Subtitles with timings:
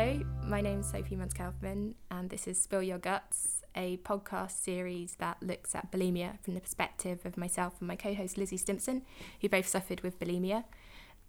[0.00, 5.16] Hello, my name is Sophie Munce-Kaufman, and this is Spill Your Guts, a podcast series
[5.16, 9.02] that looks at bulimia from the perspective of myself and my co host Lizzie Stimpson,
[9.42, 10.64] who both suffered with bulimia.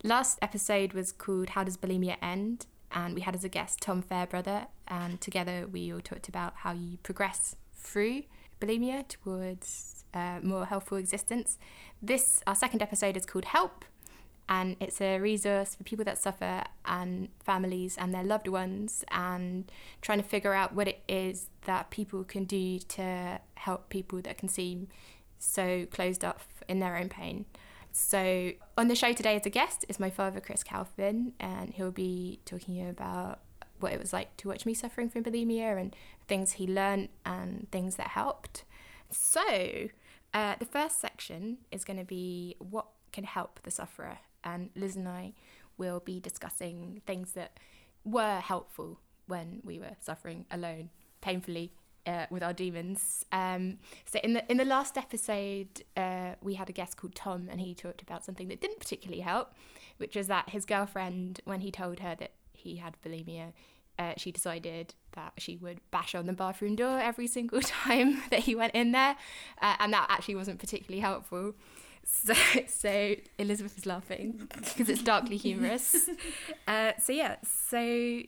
[0.05, 2.65] Last episode was called How Does Bulimia End?
[2.93, 6.71] And we had as a guest Tom Fairbrother, and together we all talked about how
[6.71, 8.23] you progress through
[8.61, 11.57] bulimia towards uh, more healthful existence.
[12.01, 13.83] This, our second episode, is called Help,
[14.51, 19.71] and it's a resource for people that suffer and families and their loved ones and
[20.01, 24.37] trying to figure out what it is that people can do to help people that
[24.37, 24.89] can seem
[25.39, 27.45] so closed off in their own pain.
[27.93, 31.89] So on the show today as a guest is my father Chris Kaufman and he'll
[31.89, 33.39] be talking about
[33.79, 35.95] what it was like to watch me suffering from bulimia and
[36.27, 38.65] things he learned and things that helped.
[39.11, 39.87] So
[40.33, 44.95] uh, the first section is going to be what can help the sufferer and Liz
[44.95, 45.33] and I
[45.77, 47.57] will be discussing things that
[48.03, 50.89] were helpful when we were suffering alone,
[51.21, 51.73] painfully.
[52.07, 53.23] Uh, with our demons.
[53.31, 57.47] Um, so in the in the last episode, uh, we had a guest called Tom,
[57.47, 59.53] and he talked about something that didn't particularly help,
[59.97, 63.53] which was that his girlfriend, when he told her that he had bulimia,
[63.99, 68.39] uh, she decided that she would bash on the bathroom door every single time that
[68.39, 69.15] he went in there,
[69.61, 71.53] uh, and that actually wasn't particularly helpful.
[72.03, 72.33] So,
[72.67, 76.09] so Elizabeth is laughing because it's darkly humorous.
[76.67, 77.79] Uh, so yeah, so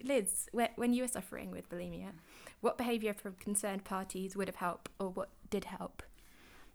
[0.04, 2.12] Liz, when you were suffering with bulimia,
[2.62, 6.02] what behaviour from concerned parties would have helped, or what did help?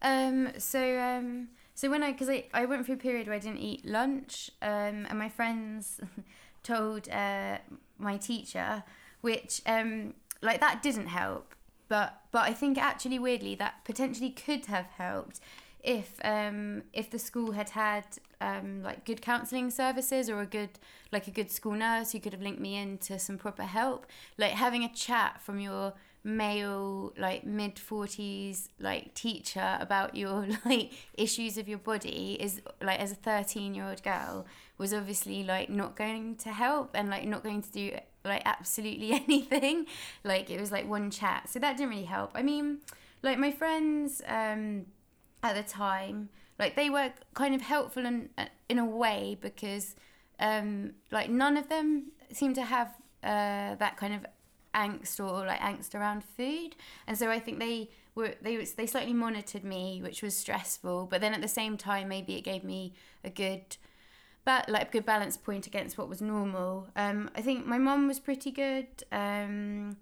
[0.02, 3.38] Um, so um, so when I because I, I went through a period where I
[3.38, 6.00] didn't eat lunch, um, and my friends
[6.62, 7.58] told uh,
[7.98, 8.84] my teacher,
[9.20, 11.54] which um, like that didn't help,
[11.88, 15.40] but but I think actually weirdly that potentially could have helped
[15.88, 18.04] if um, if the school had had
[18.42, 20.68] um, like good counselling services or a good
[21.10, 24.04] like a good school nurse who could have linked me into some proper help,
[24.36, 30.92] like having a chat from your male like mid 40s like teacher about your like
[31.14, 34.44] issues of your body is like as a 13 year old girl
[34.76, 37.96] was obviously like not going to help and like not going to do
[38.26, 39.86] like absolutely anything.
[40.22, 41.48] Like it was like one chat.
[41.48, 42.32] So that didn't really help.
[42.34, 42.80] I mean
[43.22, 44.84] like my friends um
[45.42, 46.28] at the time.
[46.58, 48.30] Like they were kind of helpful in
[48.68, 49.94] in a way because
[50.40, 52.88] um like none of them seemed to have
[53.22, 54.26] uh that kind of
[54.74, 56.76] angst or like angst around food.
[57.06, 61.06] And so i think they were they they slightly monitored me which was stressful.
[61.06, 62.92] But then at the same time maybe it gave me
[63.24, 63.76] a good
[64.44, 66.88] but like a good balance point against what was normal.
[66.96, 68.88] Um i think my mom was pretty good.
[69.12, 69.96] Um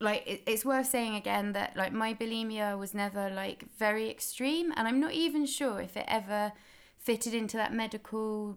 [0.00, 4.72] like it, it's worth saying again that like my bulimia was never like very extreme
[4.76, 6.52] and i'm not even sure if it ever
[6.98, 8.56] fitted into that medical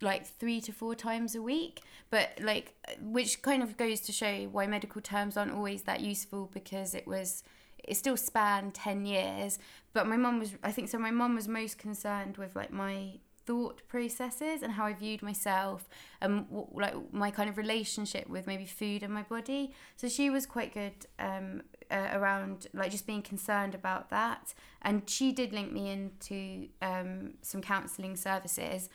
[0.00, 4.44] like three to four times a week but like which kind of goes to show
[4.50, 7.42] why medical terms aren't always that useful because it was
[7.82, 9.58] it still spanned 10 years
[9.92, 13.12] but my mom was i think so my mom was most concerned with like my
[13.46, 15.88] thought processes and how I viewed myself
[16.20, 19.72] and w- like my kind of relationship with maybe food and my body.
[19.96, 24.54] So she was quite good um, uh, around like just being concerned about that.
[24.82, 28.88] And she did link me into um, some counselling services,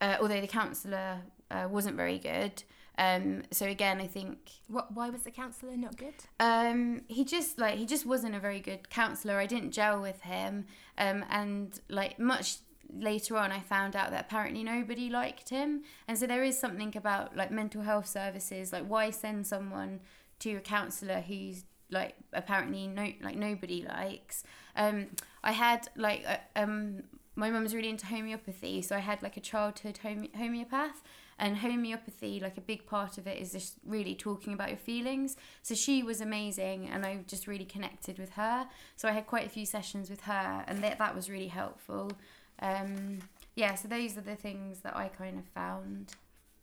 [0.00, 1.20] uh, although the counsellor
[1.50, 2.62] uh, wasn't very good.
[2.98, 6.14] Um, so again, I think what why was the counsellor not good?
[6.38, 9.38] Um, he just like he just wasn't a very good counsellor.
[9.38, 10.66] I didn't gel with him,
[10.98, 12.58] um, and like much
[12.94, 15.82] later on I found out that apparently nobody liked him.
[16.08, 20.00] And so there is something about like mental health services, like why send someone
[20.40, 24.44] to a counsellor who's like apparently no like nobody likes.
[24.76, 25.08] Um,
[25.44, 27.04] I had like uh, um,
[27.34, 31.02] my mum was really into homeopathy, so I had like a childhood home- homeopath.
[31.38, 35.34] And homeopathy, like a big part of it, is just really talking about your feelings.
[35.62, 38.68] So she was amazing, and I just really connected with her.
[38.94, 42.12] So I had quite a few sessions with her, and that that was really helpful.
[42.60, 43.20] Um,
[43.54, 46.14] yeah, so those are the things that I kind of found.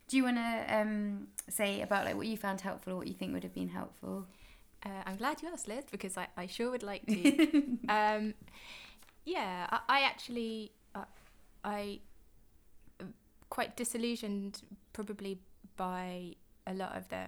[0.07, 3.13] Do you want to um, say about like what you found helpful or what you
[3.13, 4.25] think would have been helpful?
[4.83, 7.77] Uh, I'm glad you asked, Liz, because I, I sure would like to.
[7.89, 8.33] um,
[9.25, 11.06] yeah, I, I actually uh,
[11.63, 12.00] I
[13.50, 14.62] quite disillusioned
[14.94, 15.39] probably
[15.75, 16.35] by
[16.65, 17.25] a lot of the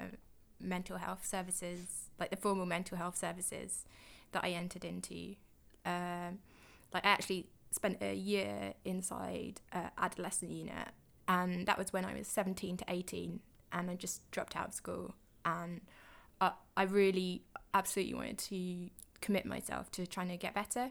[0.60, 3.86] mental health services, like the formal mental health services
[4.32, 5.36] that I entered into.
[5.86, 6.40] Um,
[6.94, 9.62] like I actually spent a year inside
[9.98, 10.90] adolescent unit,
[11.28, 13.40] and that was when I was 17 to 18,
[13.72, 15.16] and I just dropped out of school.
[15.46, 15.82] And
[16.40, 18.90] I, I really absolutely wanted to
[19.22, 20.90] commit myself to trying to get better.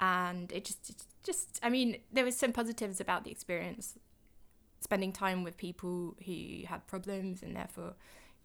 [0.00, 3.94] And it just, just, I mean, there was some positives about the experience,
[4.80, 7.94] spending time with people who had problems and therefore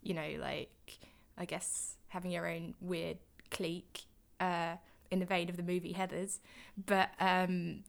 [0.08, 1.00] you know, like
[1.38, 3.18] I guess having your own weird
[3.52, 4.06] clique
[4.40, 4.76] uh,
[5.12, 6.40] in the vein of the movie Heathers.
[6.86, 7.84] But um,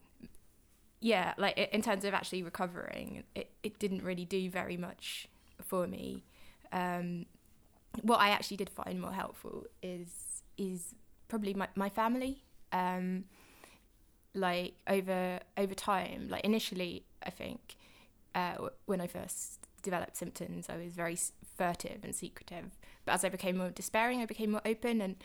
[1.01, 5.29] yeah, like in terms of actually recovering, it, it didn't really do very much
[5.63, 6.25] for me.
[6.73, 7.27] Um,
[8.03, 10.95] what I actually did find more helpful is is
[11.29, 12.43] probably my, my family.
[12.73, 13.25] Um,
[14.35, 17.77] like over over time, like initially, I think
[18.35, 21.17] uh, when I first developed symptoms, I was very
[21.57, 22.77] furtive and secretive.
[23.05, 25.17] But as I became more despairing, I became more open, and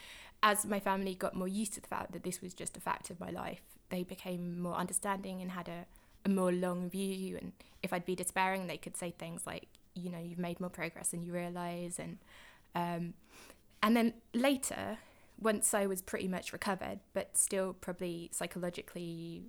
[0.44, 3.10] as my family got more used to the fact that this was just a fact
[3.10, 5.86] of my life, they became more understanding and had a,
[6.25, 7.38] a more long view.
[7.42, 10.69] And if I'd be despairing, they could say things like, you know, you've made more
[10.69, 12.18] progress than you realise, and
[12.75, 13.13] um,
[13.81, 14.98] and then later,
[15.40, 19.44] once I was pretty much recovered, but still probably psychologically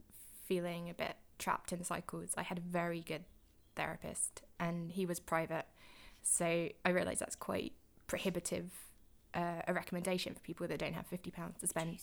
[0.45, 3.25] feeling a bit trapped in cycles, I had a very good
[3.75, 5.65] therapist, and he was private,
[6.23, 7.73] so I realised that's quite
[8.07, 8.71] prohibitive
[9.35, 11.99] uh, a recommendation for people that don't have fifty pounds to spend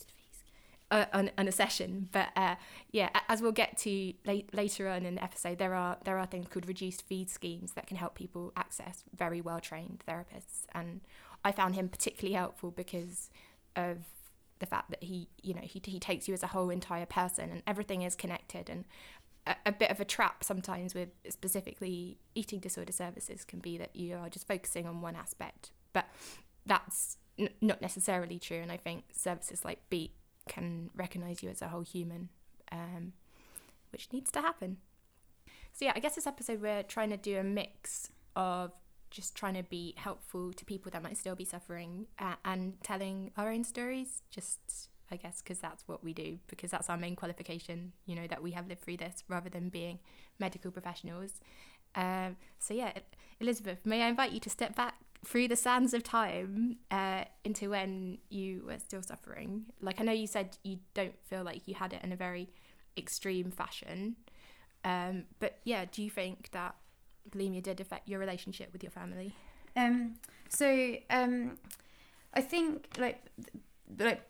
[0.92, 2.08] uh, on, on a session.
[2.12, 2.56] But uh,
[2.92, 6.26] yeah, as we'll get to late, later on in the episode, there are there are
[6.26, 11.00] things called reduced fee schemes that can help people access very well trained therapists, and
[11.44, 13.30] I found him particularly helpful because
[13.74, 13.98] of
[14.58, 17.50] the fact that he you know he he takes you as a whole entire person,
[17.50, 18.84] and everything is connected and.
[19.44, 23.96] A, a bit of a trap sometimes with specifically eating disorder services can be that
[23.96, 26.06] you are just focusing on one aspect, but
[26.64, 28.58] that's n- not necessarily true.
[28.58, 30.12] And I think services like Beat
[30.48, 32.28] can recognize you as a whole human,
[32.70, 33.12] um,
[33.90, 34.78] which needs to happen.
[35.72, 38.72] So, yeah, I guess this episode we're trying to do a mix of
[39.10, 43.30] just trying to be helpful to people that might still be suffering uh, and telling
[43.36, 47.16] our own stories, just I guess, because that's what we do, because that's our main
[47.16, 49.98] qualification, you know, that we have lived through this rather than being
[50.38, 51.34] medical professionals.
[51.94, 52.92] Um, so, yeah,
[53.38, 54.94] Elizabeth, may I invite you to step back
[55.24, 59.66] through the sands of time uh, into when you were still suffering.
[59.80, 62.48] Like I know you said you don't feel like you had it in a very
[62.96, 64.16] extreme fashion,
[64.84, 66.74] um, but yeah, do you think that
[67.30, 69.34] bulimia did affect your relationship with your family?
[69.76, 70.14] Um,
[70.48, 71.58] so um,
[72.34, 73.22] I think like
[73.98, 74.22] like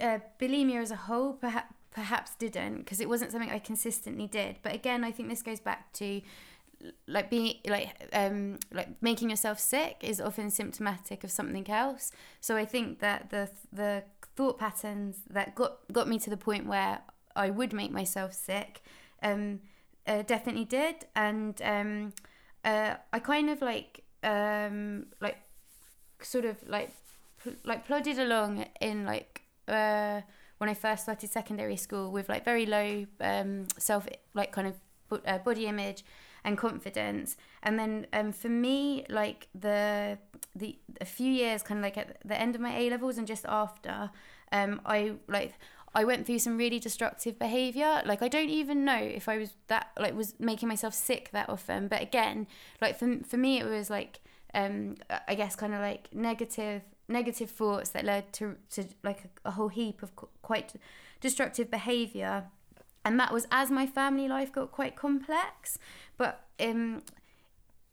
[0.00, 4.56] uh, bulimia as a whole perhaps perhaps didn't because it wasn't something I consistently did.
[4.62, 6.20] But again, I think this goes back to
[7.06, 12.12] like being like um like making yourself sick is often symptomatic of something else.
[12.40, 14.04] So i think that the the
[14.36, 16.98] thought patterns that got got me to the point where
[17.36, 18.82] i would make myself sick
[19.22, 19.60] um
[20.06, 20.96] uh, definitely did.
[21.14, 22.12] And um
[22.64, 25.38] uh i kind of like um like
[26.20, 26.90] sort of like
[27.42, 30.20] pl- like plodded along in like uh
[30.58, 34.74] when i first started secondary school with like very low um self like kind of
[35.26, 36.04] uh, body image
[36.44, 37.36] and confidence.
[37.62, 40.18] And then um, for me, like the
[40.54, 43.26] the a few years, kind of like at the end of my A levels and
[43.26, 44.10] just after,
[44.52, 45.54] um, I like
[45.94, 48.02] I went through some really destructive behavior.
[48.04, 51.48] Like I don't even know if I was that like was making myself sick that
[51.48, 51.88] often.
[51.88, 52.46] But again,
[52.80, 54.20] like for for me, it was like
[54.52, 54.96] um,
[55.26, 59.50] I guess kind of like negative negative thoughts that led to to like a, a
[59.52, 60.12] whole heap of
[60.42, 60.74] quite
[61.20, 62.44] destructive behavior
[63.04, 65.78] and that was as my family life got quite complex
[66.16, 67.02] but um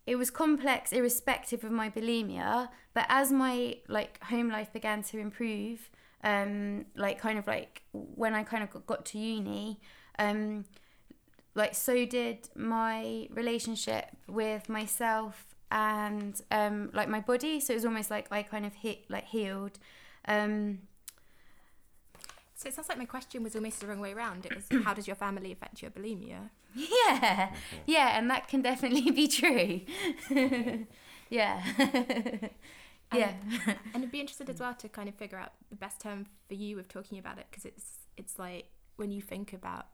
[0.07, 5.17] it was complex irrespective of my bulimia but as my like home life began to
[5.17, 5.89] improve
[6.23, 9.79] um like kind of like when i kind of got to uni
[10.19, 10.65] um
[11.55, 17.59] like so did my relationship with myself and um like my body.
[17.59, 19.79] So it was almost like i kind of hit like healed.
[20.27, 20.79] Um
[22.61, 24.45] so it sounds like my question was almost the wrong way around.
[24.45, 26.49] It was how does your family affect your bulimia?
[26.75, 27.53] Yeah,
[27.87, 29.81] yeah, and that can definitely be true.
[31.29, 31.63] yeah.
[33.13, 33.33] yeah.
[33.93, 36.53] and I'd be interested as well to kind of figure out the best term for
[36.53, 38.65] you of talking about it because it's it's like
[38.95, 39.87] when you think about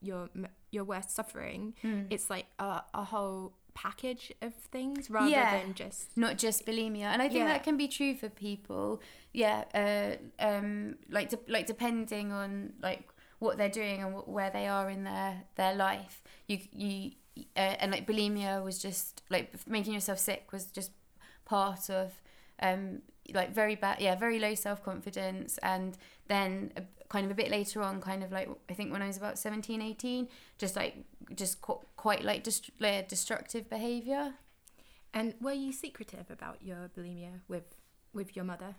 [0.00, 0.28] your
[0.72, 2.06] your worst suffering, mm.
[2.10, 5.60] it's like a, a whole package of things rather yeah.
[5.60, 7.46] than just not just bulimia and i think yeah.
[7.46, 9.00] that can be true for people
[9.32, 13.08] yeah uh, um like de- like depending on like
[13.38, 17.12] what they're doing and wh- where they are in their their life you you
[17.56, 20.90] uh, and like bulimia was just like making yourself sick was just
[21.44, 22.20] part of
[22.60, 23.00] um
[23.32, 26.72] like very bad yeah very low self-confidence and then
[27.08, 29.38] kind of a bit later on kind of like i think when i was about
[29.38, 30.96] 17 18 just like
[31.34, 34.34] just qu- quite like dest- like destructive behavior
[35.14, 37.74] and were you secretive about your bulimia with
[38.12, 38.74] with your mother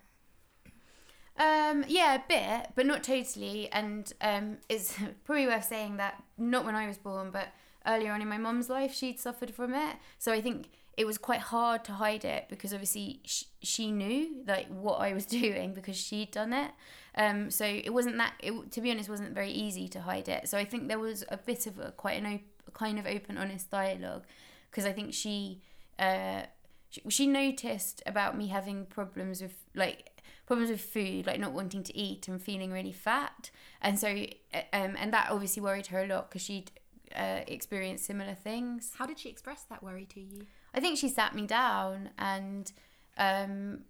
[1.36, 3.70] um, yeah, a bit, but not totally.
[3.72, 4.94] And um, it's
[5.24, 7.48] probably worth saying that not when I was born, but
[7.86, 9.96] earlier on in my mum's life, she'd suffered from it.
[10.18, 14.42] So I think it was quite hard to hide it because obviously she, she knew
[14.46, 16.70] like what I was doing because she'd done it.
[17.14, 18.34] Um, so it wasn't that.
[18.40, 20.48] It, to be honest, wasn't very easy to hide it.
[20.48, 23.36] So I think there was a bit of a quite an op- kind of open,
[23.36, 24.24] honest dialogue
[24.70, 25.60] because I think she,
[25.98, 26.42] uh,
[26.90, 31.82] she she noticed about me having problems with like problems with food, like not wanting
[31.84, 34.08] to eat and feeling really fat, and so
[34.54, 36.70] uh, um, and that obviously worried her a lot because she'd
[37.16, 38.92] uh, experienced similar things.
[38.96, 40.46] How did she express that worry to you?
[40.74, 42.70] I think she sat me down and
[43.18, 43.80] um,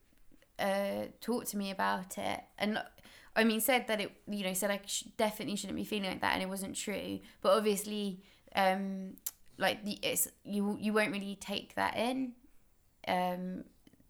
[0.58, 2.82] uh, talked to me about it, and
[3.36, 6.20] I mean said that it you know said I sh- definitely shouldn't be feeling like
[6.20, 7.20] that, and it wasn't true.
[7.40, 8.22] But obviously,
[8.54, 9.16] um,
[9.58, 12.32] like the, it's you you won't really take that in
[13.08, 13.64] um,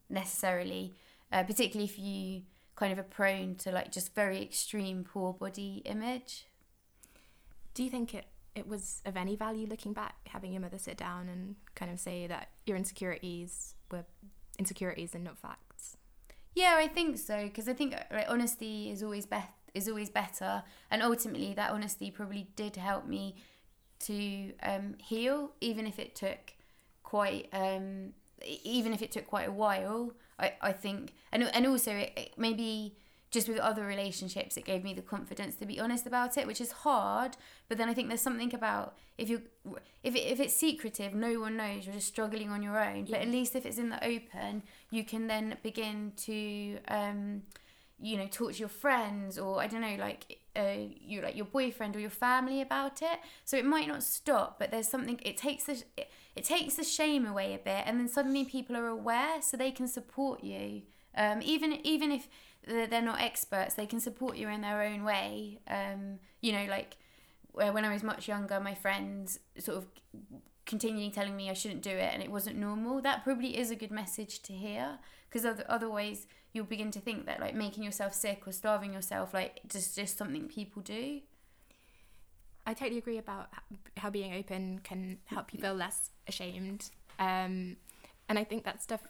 [0.08, 0.94] necessarily,
[1.32, 2.42] uh, particularly if you
[2.76, 6.46] kind of are prone to like just very extreme poor body image.
[7.74, 8.26] Do you think it
[8.60, 11.98] it was of any value looking back, having your mother sit down and kind of
[11.98, 14.04] say that your insecurities were
[14.58, 15.96] insecurities and not facts?
[16.54, 20.62] Yeah, I think so because I think like, honesty is always best is always better,
[20.90, 23.36] and ultimately that honesty probably did help me
[24.00, 26.54] to um, heal, even if it took
[27.02, 28.12] quite um,
[28.44, 30.12] even if it took quite a while.
[30.38, 32.96] I, I think and and also it, it maybe
[33.30, 36.60] just with other relationships it gave me the confidence to be honest about it which
[36.60, 37.36] is hard
[37.68, 39.42] but then i think there's something about if you
[40.02, 43.20] if, it, if it's secretive no one knows you're just struggling on your own but
[43.20, 47.42] at least if it's in the open you can then begin to um
[47.98, 51.46] you know talk to your friends or i don't know like uh, you like your
[51.46, 53.20] boyfriend or your family about it.
[53.44, 56.84] So it might not stop but there's something it takes the it, it takes the
[56.84, 60.82] shame away a bit and then suddenly people are aware so they can support you.
[61.16, 62.28] Um, even even if
[62.66, 65.58] they're not experts they can support you in their own way.
[65.68, 66.96] Um, you know like
[67.52, 69.86] when i was much younger my friends sort of
[70.64, 73.00] continually telling me i shouldn't do it and it wasn't normal.
[73.00, 74.98] That probably is a good message to hear
[75.28, 79.34] because other, otherwise you'll begin to think that like making yourself sick or starving yourself
[79.34, 81.20] like just just something people do.
[82.66, 83.48] I totally agree about
[83.96, 86.90] how being open can help you feel less ashamed.
[87.18, 87.76] Um,
[88.28, 89.00] and I think that stuff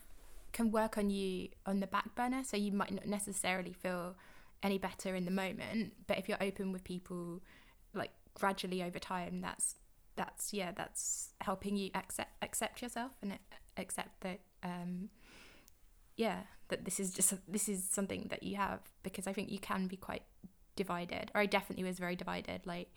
[0.52, 4.16] can work on you on the back burner, so you might not necessarily feel
[4.62, 5.92] any better in the moment.
[6.06, 7.40] But if you're open with people,
[7.94, 9.76] like gradually over time, that's
[10.16, 13.38] that's yeah, that's helping you accept accept yourself and
[13.76, 15.08] accept that um,
[16.16, 19.58] yeah, that this is just this is something that you have because I think you
[19.58, 20.24] can be quite
[20.76, 22.94] divided, or I definitely was very divided, like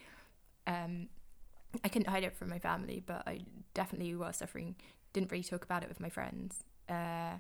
[0.67, 1.07] um,
[1.83, 3.41] I couldn't hide it from my family, but I
[3.74, 4.75] definitely was suffering.
[5.13, 6.63] Didn't really talk about it with my friends.
[6.90, 7.40] Uh,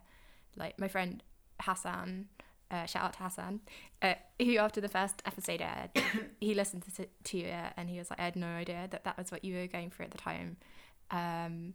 [0.55, 1.23] like my friend
[1.61, 2.27] Hassan,
[2.71, 3.61] uh, shout out to Hassan,
[4.01, 5.91] uh, who after the first episode aired,
[6.39, 9.17] he listened to, to it and he was like, I had no idea that that
[9.17, 10.57] was what you were going through at the time.
[11.11, 11.73] Um,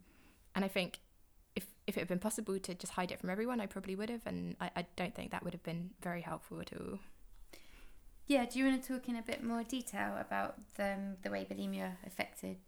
[0.54, 0.98] and I think
[1.54, 4.10] if, if it had been possible to just hide it from everyone, I probably would
[4.10, 4.22] have.
[4.26, 6.98] And I, I don't think that would have been very helpful at all.
[8.26, 11.30] Yeah, do you want to talk in a bit more detail about the, um, the
[11.30, 12.58] way bulimia affected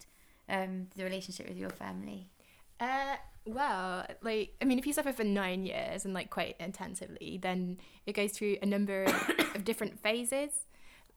[0.48, 2.28] um, the relationship with your family?
[2.78, 3.16] Uh,
[3.46, 7.78] well, like I mean, if you suffer for nine years and like quite intensively, then
[8.06, 9.04] it goes through a number
[9.54, 10.50] of different phases.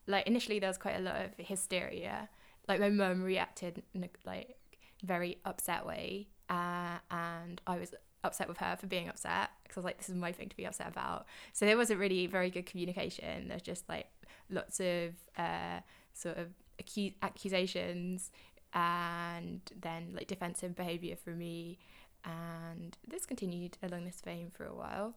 [0.08, 2.30] Like initially, there was quite a lot of hysteria.
[2.68, 4.56] Like my mum reacted in a like
[5.03, 9.80] very upset way, uh, and I was upset with her for being upset because I
[9.82, 11.25] was like, this is my thing to be upset about.
[11.51, 13.50] So there wasn't really very good communication.
[13.50, 14.08] There's just like
[14.50, 15.82] lots of uh,
[16.13, 16.48] sort of
[16.82, 18.32] acu- accusations
[18.74, 21.77] and then like defensive behavior from me
[22.24, 25.15] and this continued along this vein for a while.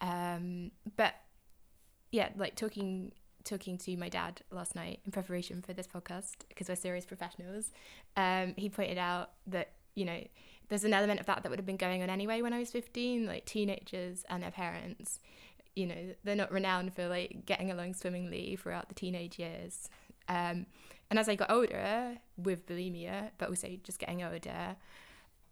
[0.00, 1.14] Um, but
[2.14, 3.10] yeah like talking
[3.42, 7.72] talking to my dad last night in preparation for this podcast because we're serious professionals
[8.16, 10.20] um, he pointed out that you know
[10.68, 12.70] there's an element of that that would have been going on anyway when i was
[12.70, 15.18] 15 like teenagers and their parents
[15.74, 19.88] you know they're not renowned for like getting along swimmingly throughout the teenage years.
[20.28, 20.66] Um,
[21.10, 24.76] and as i got older with bulimia but also just getting older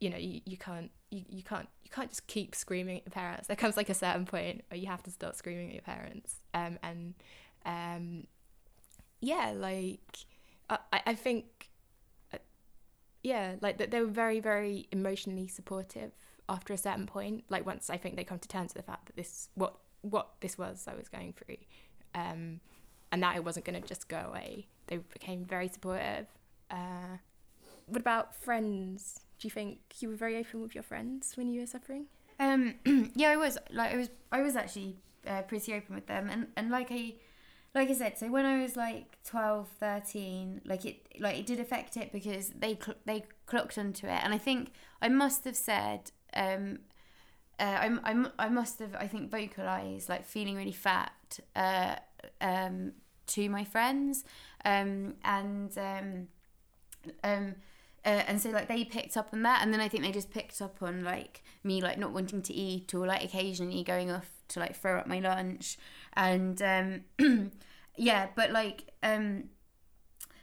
[0.03, 3.13] you know you, you can't you, you can't you can't just keep screaming at your
[3.13, 5.83] parents there comes like a certain point where you have to start screaming at your
[5.83, 7.15] parents um, and
[7.65, 8.27] um,
[9.21, 10.01] yeah like
[10.69, 11.69] I, I think
[12.33, 12.39] uh,
[13.23, 16.13] yeah like that they were very very emotionally supportive
[16.49, 19.07] after a certain point like once i think they come to terms with the fact
[19.07, 21.57] that this what what this was I was going through,
[22.15, 22.61] um,
[23.11, 24.67] and that it wasn't going to just go away.
[24.89, 26.27] They became very supportive.
[26.71, 27.19] Uh,
[27.87, 29.21] what about friends?
[29.43, 32.07] Do you think you were very open with your friends when you were suffering?
[32.39, 32.75] Um,
[33.17, 33.59] yeah, I was.
[33.73, 34.09] Like I was.
[34.31, 37.15] I was actually uh, pretty open with them, and and like I.
[37.75, 41.59] Like I said, so when I was like 12, 13, like it like it did
[41.59, 44.71] affect it because they cl- they clocked onto it, and I think
[45.01, 46.79] I must have said um,
[47.59, 51.97] uh, I'm, I'm, I must have, I think, vocalized like feeling really fat uh,
[52.41, 52.93] um,
[53.29, 54.23] to my friends.
[54.65, 56.29] Um, and um,
[57.25, 57.55] um,
[58.05, 60.31] uh, and so like they picked up on that and then i think they just
[60.31, 64.43] picked up on like me like not wanting to eat or like occasionally going off
[64.53, 65.79] to like throw up my lunch.
[66.15, 67.51] And um
[67.97, 69.45] yeah but like um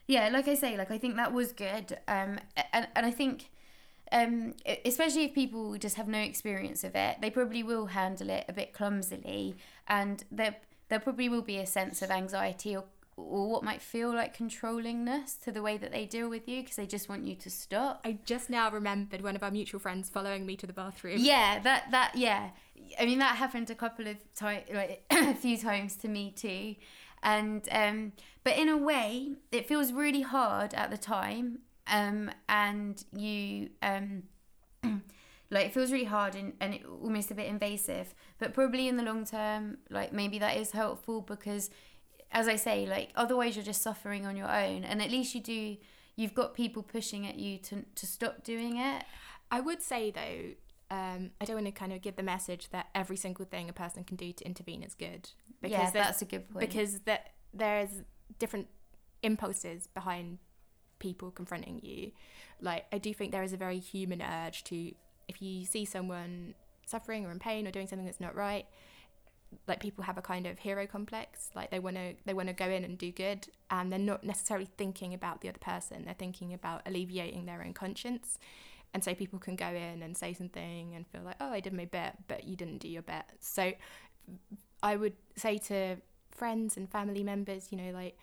[0.07, 1.97] yeah like i say like i think that was good.
[2.07, 2.39] Um
[2.73, 3.49] and, and i think
[4.11, 4.53] um
[4.85, 8.53] especially if people just have no experience of it they probably will handle it a
[8.53, 9.55] bit clumsily.
[9.87, 10.55] And there
[10.89, 12.85] there probably will be a sense of anxiety or
[13.27, 16.75] or what might feel like controllingness to the way that they deal with you because
[16.75, 18.01] they just want you to stop.
[18.05, 21.17] I just now remembered one of our mutual friends following me to the bathroom.
[21.19, 22.49] Yeah, that that yeah.
[22.99, 26.75] I mean that happened a couple of times, like a few times to me too,
[27.23, 33.03] and um, but in a way it feels really hard at the time, um, and
[33.15, 34.23] you um.
[35.51, 38.97] like it feels really hard and, and it, almost a bit invasive but probably in
[38.97, 41.69] the long term like maybe that is helpful because
[42.31, 45.41] as I say, like otherwise you're just suffering on your own, and at least you
[45.41, 45.77] do.
[46.15, 49.03] You've got people pushing at you to to stop doing it.
[49.51, 52.87] I would say though, um, I don't want to kind of give the message that
[52.93, 55.29] every single thing a person can do to intervene is good.
[55.61, 56.67] Because yeah, that's a good point.
[56.67, 58.01] Because that there's
[58.37, 58.67] different
[59.23, 60.39] impulses behind
[60.99, 62.11] people confronting you.
[62.61, 64.91] Like I do think there is a very human urge to,
[65.27, 66.55] if you see someone
[66.85, 68.65] suffering or in pain or doing something that's not right,
[69.67, 72.53] like people have a kind of hero complex like they want to they want to
[72.53, 76.13] go in and do good and they're not necessarily thinking about the other person they're
[76.13, 78.37] thinking about alleviating their own conscience.
[78.91, 81.73] And so people can go in and say something and feel like oh i did
[81.73, 83.23] my bit but you didn't do your bit.
[83.39, 83.73] So
[84.81, 85.97] i would say to
[86.31, 88.17] friends and family members you know like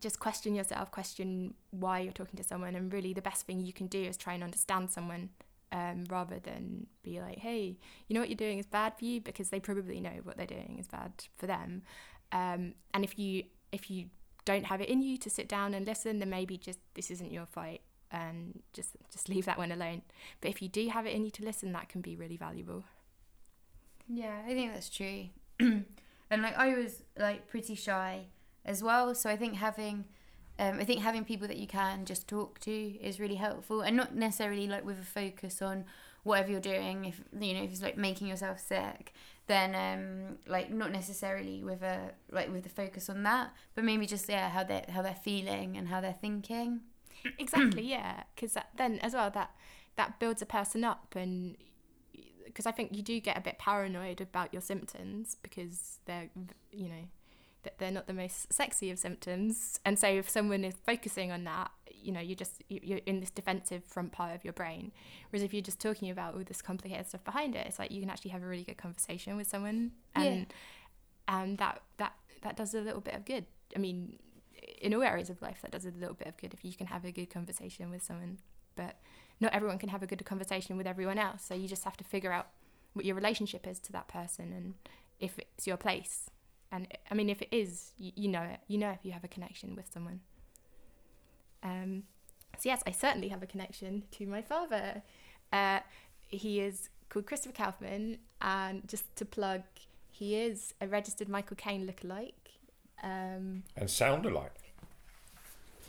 [0.00, 3.72] just question yourself question why you're talking to someone and really the best thing you
[3.72, 5.28] can do is try and understand someone
[5.72, 7.76] um, rather than be like, hey,
[8.08, 10.46] you know what you're doing is bad for you because they probably know what they're
[10.46, 11.82] doing is bad for them.
[12.32, 14.06] Um, and if you if you
[14.44, 17.32] don't have it in you to sit down and listen, then maybe just this isn't
[17.32, 20.02] your fight and just just leave that one alone.
[20.40, 22.84] But if you do have it in you to listen, that can be really valuable.
[24.08, 25.26] Yeah, I think that's true.
[25.60, 25.84] and
[26.30, 28.26] like I was like pretty shy
[28.64, 30.04] as well, so I think having
[30.58, 33.96] um, I think having people that you can just talk to is really helpful, and
[33.96, 35.84] not necessarily like with a focus on
[36.22, 37.04] whatever you're doing.
[37.04, 39.12] If you know if it's like making yourself sick,
[39.46, 44.06] then um, like not necessarily with a like with the focus on that, but maybe
[44.06, 46.80] just yeah how they how they're feeling and how they're thinking.
[47.38, 49.50] Exactly, yeah, because then as well that
[49.96, 51.56] that builds a person up and
[52.44, 56.30] because I think you do get a bit paranoid about your symptoms because they're
[56.70, 57.08] you know
[57.66, 59.80] that they're not the most sexy of symptoms.
[59.84, 61.70] And so if someone is focusing on that
[62.02, 64.92] you know you're just you're in this defensive front part of your brain.
[65.30, 68.00] Whereas if you're just talking about all this complicated stuff behind it it's like you
[68.00, 69.90] can actually have a really good conversation with someone.
[70.14, 70.30] And yeah.
[71.28, 73.44] and um, that that that does a little bit of good.
[73.74, 74.18] I mean
[74.80, 76.86] in all areas of life that does a little bit of good if you can
[76.86, 78.38] have a good conversation with someone.
[78.76, 79.00] But
[79.40, 81.42] not everyone can have a good conversation with everyone else.
[81.44, 82.48] So you just have to figure out
[82.92, 84.74] what your relationship is to that person and
[85.18, 86.30] if it's your place
[86.76, 88.60] and I mean, if it is, you, you know it.
[88.68, 90.20] You know if you have a connection with someone.
[91.62, 92.02] Um,
[92.58, 95.02] so yes, I certainly have a connection to my father.
[95.52, 95.80] Uh,
[96.28, 99.62] he is called Christopher Kaufman, and just to plug,
[100.10, 102.32] he is a registered Michael Caine lookalike.
[103.02, 104.52] Um, and sound alike.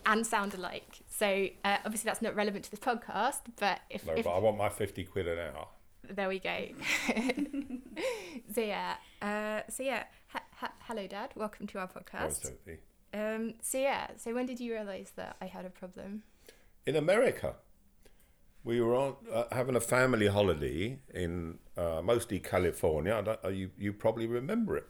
[0.05, 0.99] And sound alike.
[1.09, 4.39] So uh, obviously that's not relevant to this podcast, but if no, if, but I
[4.39, 5.67] want my fifty quid an hour.
[6.09, 6.67] There we go.
[8.53, 11.31] so yeah, uh, so yeah, ha- hello, Dad.
[11.35, 12.51] Welcome to our podcast.
[13.13, 16.23] Um, so yeah, so when did you realise that I had a problem?
[16.85, 17.55] In America,
[18.63, 23.37] we were on uh, having a family holiday in uh, mostly California.
[23.43, 24.87] Uh, you you probably remember it.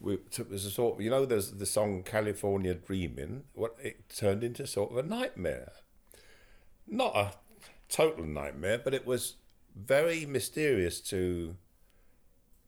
[0.00, 3.44] We, it was a sort of you know there's the song California Dreaming.
[3.54, 5.72] What it turned into sort of a nightmare.
[6.86, 7.32] Not a
[7.88, 9.36] total nightmare, but it was
[9.76, 11.56] very mysterious to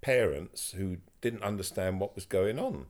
[0.01, 2.87] parents who didn't understand what was going on.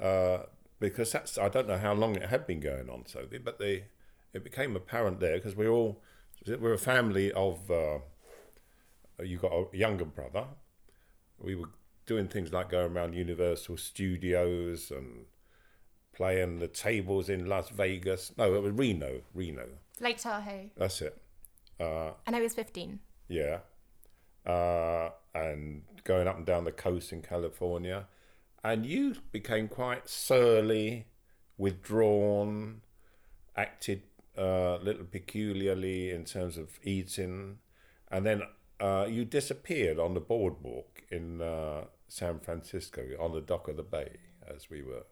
[0.00, 0.44] Uh,
[0.80, 3.84] because that's I don't know how long it had been going on, Sophie, but they
[4.32, 6.02] it became apparent there because we're all
[6.46, 7.98] we're a family of uh,
[9.22, 10.44] you got a younger brother.
[11.38, 11.70] We were
[12.06, 15.26] doing things like going around Universal Studios and
[16.12, 18.32] playing the tables in Las Vegas.
[18.36, 19.66] No, it was Reno, Reno.
[20.00, 20.70] Lake Tahoe.
[20.76, 21.16] That's it.
[21.78, 23.00] Uh, and I was fifteen.
[23.28, 23.58] Yeah,
[24.46, 28.06] uh, and going up and down the coast in California,
[28.64, 31.06] and you became quite surly,
[31.56, 32.82] withdrawn,
[33.56, 34.02] acted
[34.38, 37.58] uh, a little peculiarly in terms of eating,
[38.10, 38.42] and then
[38.80, 43.82] uh, you disappeared on the boardwalk in uh, San Francisco on the dock of the
[43.82, 45.04] bay as we were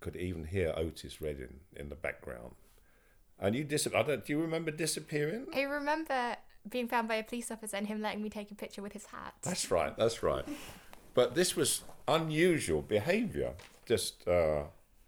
[0.00, 2.56] could even hear Otis Redding in the background.
[3.38, 5.46] And you dis- do you remember disappearing?
[5.54, 6.36] I remember
[6.68, 9.06] being found by a police officer and him letting me take a picture with his
[9.06, 9.34] hat.
[9.42, 10.44] That's right, that's right.
[11.14, 13.54] But this was unusual behaviour,
[13.86, 14.64] just uh,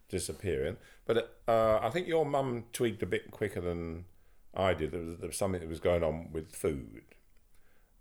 [0.08, 0.76] disappearing.
[1.06, 4.04] But uh, I think your mum tweaked a bit quicker than
[4.54, 4.92] I did.
[4.92, 7.02] There was, there was something that was going on with food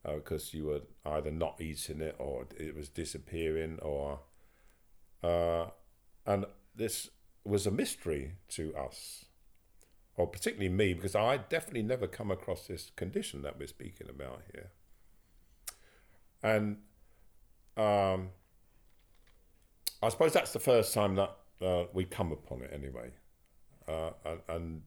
[0.04, 4.20] because uh, you were either not eating it or it was disappearing, or
[5.24, 5.68] uh,
[6.26, 7.10] and this
[7.46, 9.26] was a mystery to us,
[10.16, 14.42] or particularly me, because I definitely never come across this condition that we're speaking about
[14.54, 14.70] here.
[16.44, 16.78] And
[17.78, 18.30] um,
[20.02, 23.12] I suppose that's the first time that uh, we come upon it anyway,
[23.88, 24.12] uh,
[24.48, 24.82] and,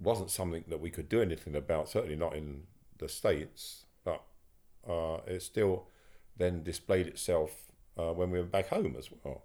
[0.00, 1.88] wasn't something that we could do anything about.
[1.88, 2.64] Certainly not in
[2.98, 4.22] the states, but
[4.86, 5.86] uh, it still
[6.36, 9.44] then displayed itself uh, when we were back home as well.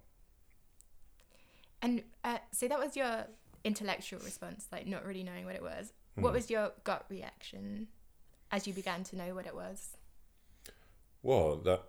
[1.81, 3.27] And uh, so that was your
[3.63, 5.93] intellectual response, like not really knowing what it was.
[6.15, 6.35] What Hmm.
[6.35, 7.87] was your gut reaction
[8.51, 9.97] as you began to know what it was?
[11.21, 11.83] Well, that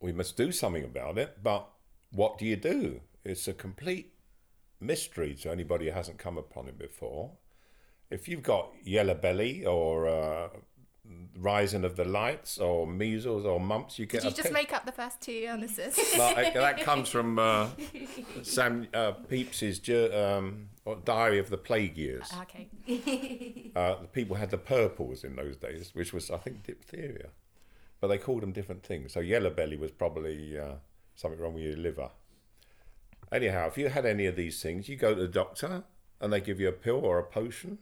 [0.00, 1.68] we must do something about it, but
[2.10, 3.00] what do you do?
[3.24, 4.14] It's a complete
[4.80, 7.32] mystery to anybody who hasn't come upon it before.
[8.10, 10.48] If you've got yellow belly or uh,
[11.36, 14.86] rising of the lights or measles or mumps, you get Did you just make up
[14.86, 15.98] the first two illnesses?
[16.16, 17.68] Like, that comes from uh,
[18.42, 19.80] Sam uh, Pepys's
[20.14, 22.32] um, what, Diary of the Plague Years.
[22.42, 22.68] okay.
[23.76, 27.28] Uh, the people had the purples in those days, which was, I think, diphtheria.
[28.00, 29.12] But they called them different things.
[29.12, 30.76] So yellow belly was probably uh,
[31.14, 32.10] something wrong with your liver.
[33.30, 35.82] Anyhow, if you had any of these things, you go to the doctor
[36.20, 37.78] and they give you a pill or a potion,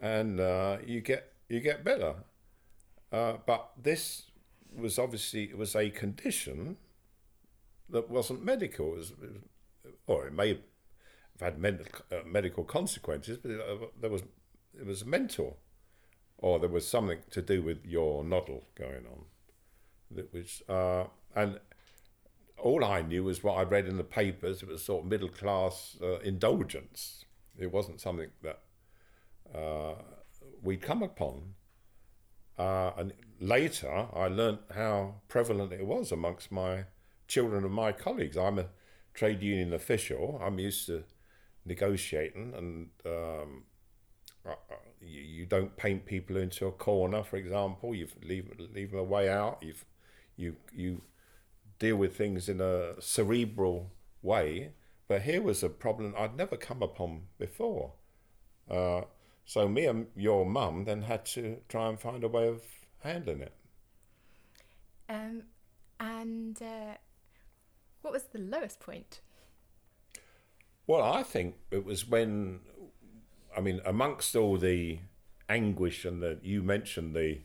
[0.00, 2.14] and uh, you get you get better.
[3.12, 4.24] Uh, but this
[4.76, 6.76] was obviously it was a condition
[7.88, 8.92] that wasn't medical.
[8.94, 10.58] It was, it was- or it may have
[11.40, 14.22] had uh, medical consequences, but it, uh, there was
[14.78, 15.58] it was mental,
[16.38, 19.24] or there was something to do with your noddle going on.
[20.10, 21.60] That was uh, and
[22.62, 24.62] all I knew was what I read in the papers.
[24.62, 27.24] It was sort of middle class uh, indulgence.
[27.58, 28.60] It wasn't something that
[29.54, 29.94] uh,
[30.62, 31.54] we'd come upon.
[32.58, 36.84] Uh, and later, I learnt how prevalent it was amongst my
[37.26, 38.36] children and my colleagues.
[38.36, 38.66] I'm a
[39.14, 40.40] trade union official.
[40.42, 41.04] I'm used to
[41.70, 43.64] negotiating, and um,
[44.44, 47.94] uh, uh, you, you don't paint people into a corner, for example.
[47.94, 49.58] You leave leave them a way out.
[49.62, 49.84] You've
[50.36, 51.02] you you
[51.78, 53.90] deal with things in a cerebral
[54.22, 54.72] way.
[55.08, 57.94] But here was a problem I'd never come upon before.
[58.70, 59.02] Uh,
[59.44, 62.62] so me and your mum then had to try and find a way of
[62.98, 63.52] handling it.
[65.08, 65.42] Um,
[65.98, 66.94] and uh,
[68.02, 69.20] what was the lowest point?
[70.90, 72.58] Well, I think it was when,
[73.56, 74.98] I mean, amongst all the
[75.48, 77.38] anguish and the you mentioned the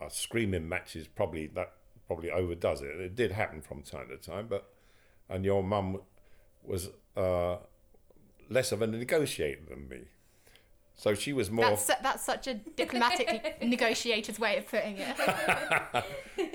[0.00, 1.72] uh, screaming matches, probably that
[2.06, 3.00] probably overdoes it.
[3.00, 4.70] It did happen from time to time, but
[5.28, 6.02] and your mum
[6.62, 7.56] was uh,
[8.48, 10.02] less of a negotiator than me,
[10.94, 11.64] so she was more.
[11.64, 16.04] That's that's such a diplomatic negotiator's way of putting it.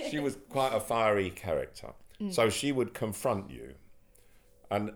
[0.09, 1.89] she was quite a fiery character.
[2.31, 3.75] So she would confront you.
[4.71, 4.91] And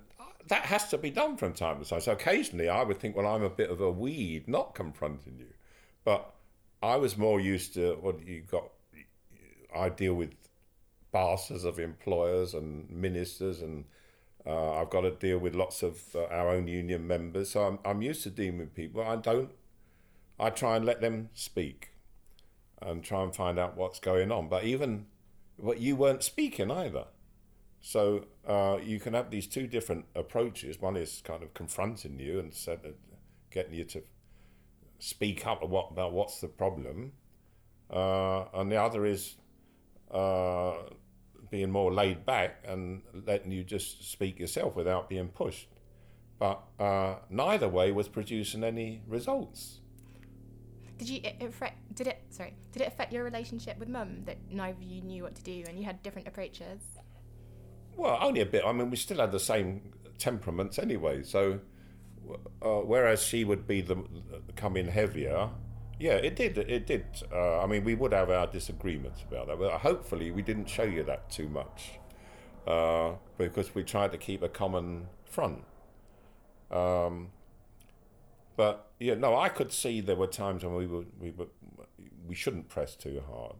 [0.48, 2.02] that has to be done from time to time.
[2.02, 5.54] So occasionally I would think, well, I'm a bit of a weed not confronting you.
[6.04, 6.34] But
[6.82, 8.70] I was more used to what you got.
[9.76, 10.32] I deal with
[11.12, 13.86] bosses of employers and ministers, and
[14.46, 17.52] uh, I've got to deal with lots of uh, our own union members.
[17.52, 19.02] So I'm, I'm used to dealing with people.
[19.02, 19.52] I don't,
[20.40, 21.92] I try and let them speak
[22.82, 24.50] and try and find out what's going on.
[24.50, 25.06] But even,
[25.58, 27.06] but you weren't speaking either.
[27.86, 30.80] So uh, you can have these two different approaches.
[30.80, 32.80] One is kind of confronting you and said,
[33.52, 34.04] getting you to
[35.00, 37.12] speak up about, about what's the problem,
[37.92, 39.36] uh, and the other is
[40.12, 40.76] uh,
[41.52, 45.68] being more laid back and letting you just speak yourself without being pushed.
[46.40, 49.82] But uh, neither way was producing any results.
[50.98, 54.38] Did you it, it did it sorry did it affect your relationship with mum that
[54.50, 56.80] neither of you knew what to do and you had different approaches?
[57.96, 58.64] Well, only a bit.
[58.66, 59.82] I mean, we still had the same
[60.18, 61.24] temperaments anyway.
[61.24, 61.60] So,
[62.62, 64.04] uh, whereas she would be the
[64.56, 65.50] come in heavier,
[66.00, 66.58] yeah, it did.
[66.58, 67.06] It did.
[67.32, 70.84] Uh, I mean, we would have our disagreements about that, but hopefully, we didn't show
[70.84, 72.00] you that too much
[72.68, 75.64] uh, because we tried to keep a common front.
[76.72, 77.30] Um,
[78.56, 81.48] but yeah, no, I could see there were times when we were we were
[82.28, 83.56] we shouldn't press too hard.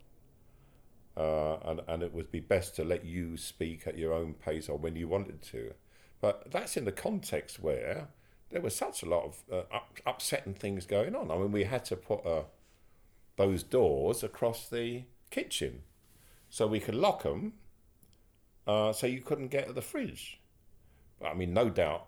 [1.16, 4.68] Uh, and, and it would be best to let you speak at your own pace
[4.68, 5.74] or when you wanted to.
[6.22, 8.08] But that's in the context where
[8.50, 11.30] there was such a lot of uh, up, upsetting things going on.
[11.30, 12.44] I mean, we had to put uh,
[13.36, 15.82] those doors across the kitchen
[16.50, 17.54] so we could lock them
[18.66, 20.40] uh, so you couldn't get at the fridge.
[21.20, 22.08] But, I mean, no doubt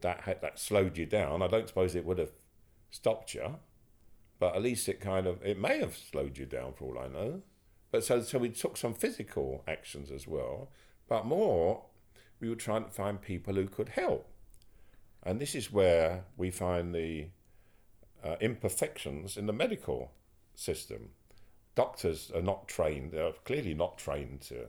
[0.00, 1.42] that had, that slowed you down.
[1.42, 2.32] I don't suppose it would have
[2.90, 3.56] stopped you,
[4.38, 7.08] but at least it kind of it may have slowed you down for all I
[7.08, 7.42] know.
[7.90, 10.70] But so so we took some physical actions as well,
[11.08, 11.84] but more
[12.40, 14.28] we were trying to find people who could help,
[15.22, 17.28] and this is where we find the
[18.22, 20.12] uh, imperfections in the medical
[20.54, 21.10] system.
[21.74, 24.66] Doctors are not trained; they're clearly not trained to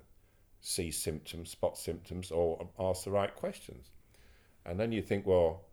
[0.62, 3.91] see symptoms, spot symptoms, or ask the right questions.
[4.65, 5.65] And then you think, well,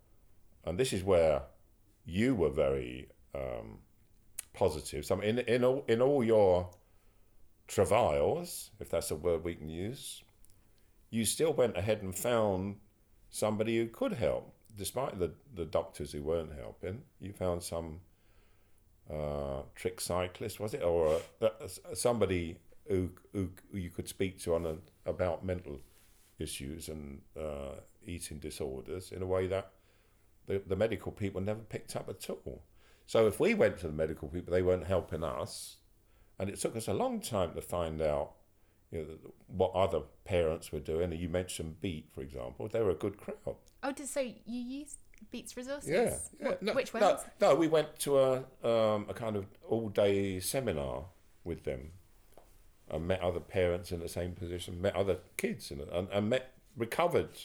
[0.65, 1.43] and this is where
[2.05, 3.79] you were very um,
[4.53, 5.05] positive.
[5.05, 6.69] So in in all in all your
[7.67, 10.23] travails, if that's a word we can use,
[11.09, 12.77] you still went ahead and found
[13.29, 17.03] somebody who could help, despite the the doctors who weren't helping.
[17.19, 17.99] You found some
[19.09, 21.49] uh, trick cyclist, was it, or uh,
[21.93, 25.79] somebody who, who who you could speak to on a, about mental
[26.39, 27.75] issues and uh,
[28.05, 29.71] eating disorders in a way that
[30.45, 32.63] the, the medical people never picked up at all.
[33.05, 35.76] So if we went to the medical people, they weren't helping us,
[36.39, 38.33] and it took us a long time to find out,
[38.91, 41.11] you know, what other parents were doing.
[41.11, 43.55] You mentioned Beat, for example; they were a good crowd.
[43.83, 44.97] Oh, did, so you used
[45.31, 45.89] Beats resources?
[45.89, 46.47] Yeah, yeah.
[46.49, 47.21] What- no, which no, ones?
[47.41, 51.05] No, we went to a um, a kind of all day seminar
[51.43, 51.91] with them,
[52.89, 56.29] and met other parents in the same position, met other kids, in it, and and
[56.29, 57.37] met recovered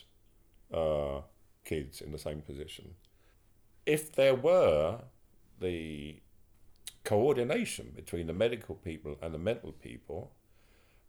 [0.73, 1.21] uh,
[1.65, 2.95] kids in the same position.
[3.85, 5.01] If there were
[5.61, 6.22] the
[7.05, 10.33] coordination between the medical people and the mental people,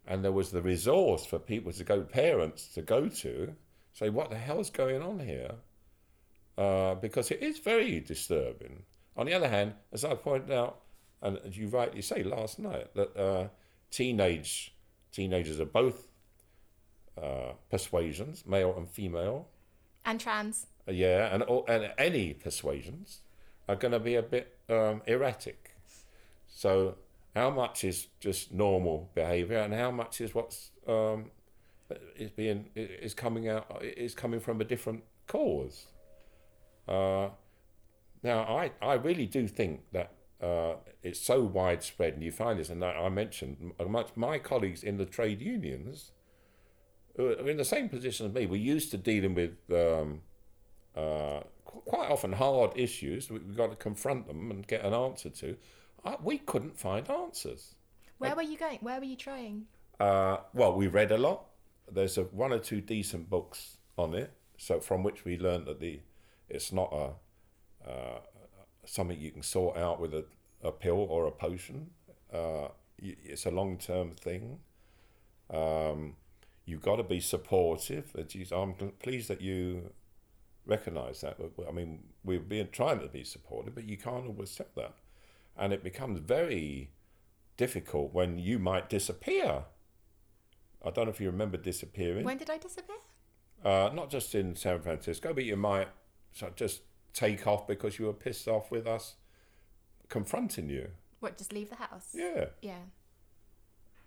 [0.06, 3.54] and there was the resource for people to go, parents to go to,
[3.92, 5.52] say, what the hell's going on here?
[6.58, 8.82] Uh, because it is very disturbing.
[9.16, 10.80] On the other hand, as I pointed out,
[11.22, 13.48] and as you rightly say last night, that uh,
[13.90, 14.74] teenage
[15.12, 16.08] teenagers are both
[17.20, 19.46] uh, persuasions, male and female,
[20.04, 20.66] And trans.
[20.88, 23.20] uh, yeah, and and any persuasions
[23.68, 25.63] are going to be a bit um, erratic.
[26.56, 26.94] So,
[27.34, 31.32] how much is just normal behaviour, and how much is what's um,
[32.16, 35.88] is being is coming out is coming from a different cause?
[36.86, 37.30] Uh,
[38.22, 42.70] now, I, I really do think that uh, it's so widespread, and you find this,
[42.70, 46.12] and I, I mentioned amongst my colleagues in the trade unions
[47.18, 48.46] are in the same position as me.
[48.46, 50.20] We're used to dealing with um,
[50.96, 53.28] uh, qu- quite often hard issues.
[53.28, 55.56] We've got to confront them and get an answer to.
[56.04, 57.74] Uh, we couldn't find answers.
[58.18, 58.78] Where were you going?
[58.80, 59.66] Where were you trying?
[59.98, 61.46] Uh, well, we read a lot.
[61.90, 65.80] There's a, one or two decent books on it, so from which we learned that
[65.80, 66.00] the
[66.48, 68.20] it's not a uh,
[68.86, 70.24] something you can sort out with a,
[70.62, 71.90] a pill or a potion.
[72.32, 74.58] Uh, it's a long term thing.
[75.50, 76.16] Um,
[76.64, 78.14] you've got to be supportive.
[78.52, 79.90] I'm pleased that you
[80.66, 81.38] recognise that.
[81.68, 84.94] I mean, we've been trying to be supportive, but you can't always say that,
[85.56, 86.90] and it becomes very
[87.56, 89.64] difficult when you might disappear.
[90.84, 92.24] I don't know if you remember disappearing.
[92.24, 92.96] When did I disappear?
[93.64, 95.88] Uh, not just in San Francisco, but you might
[96.56, 96.82] just
[97.14, 99.14] take off because you were pissed off with us
[100.08, 100.88] confronting you.
[101.20, 102.08] What, just leave the house?
[102.12, 102.46] Yeah.
[102.60, 102.80] Yeah.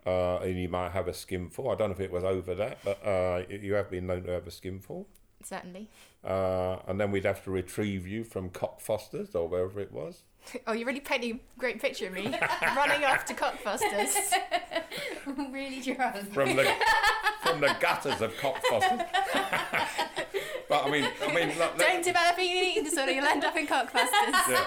[0.06, 1.70] Uh, and you might have a skinful.
[1.70, 4.32] I don't know if it was over that, but uh, you- have been known to
[4.32, 5.08] have a skinful.
[5.44, 5.90] Certainly.
[6.24, 10.24] Uh, and then we'd have to retrieve you from Cockfosters or wherever it was.
[10.66, 12.24] Oh, you're really painting a great picture of me
[12.76, 14.16] running off to cockfosters.
[15.52, 16.34] really drunk.
[16.34, 16.74] from the
[17.42, 19.06] from the gutters of Cockfosters.
[20.70, 23.56] but I mean, I mean, look, let- Don't develop an eating disorder, you'll end up
[23.58, 24.10] in cockfosters.
[24.50, 24.66] yeah.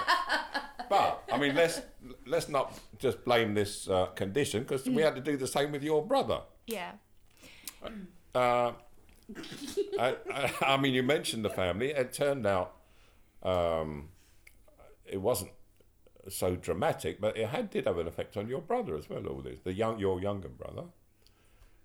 [0.89, 1.81] But I mean, let's
[2.25, 5.83] let's not just blame this uh, condition because we had to do the same with
[5.83, 6.41] your brother.
[6.67, 6.91] Yeah.
[8.35, 8.73] Uh,
[9.99, 11.91] I, I, I mean, you mentioned the family.
[11.91, 12.75] It turned out
[13.41, 14.09] um,
[15.05, 15.51] it wasn't
[16.29, 19.25] so dramatic, but it had did have an effect on your brother as well.
[19.27, 20.85] All this, the young your younger brother,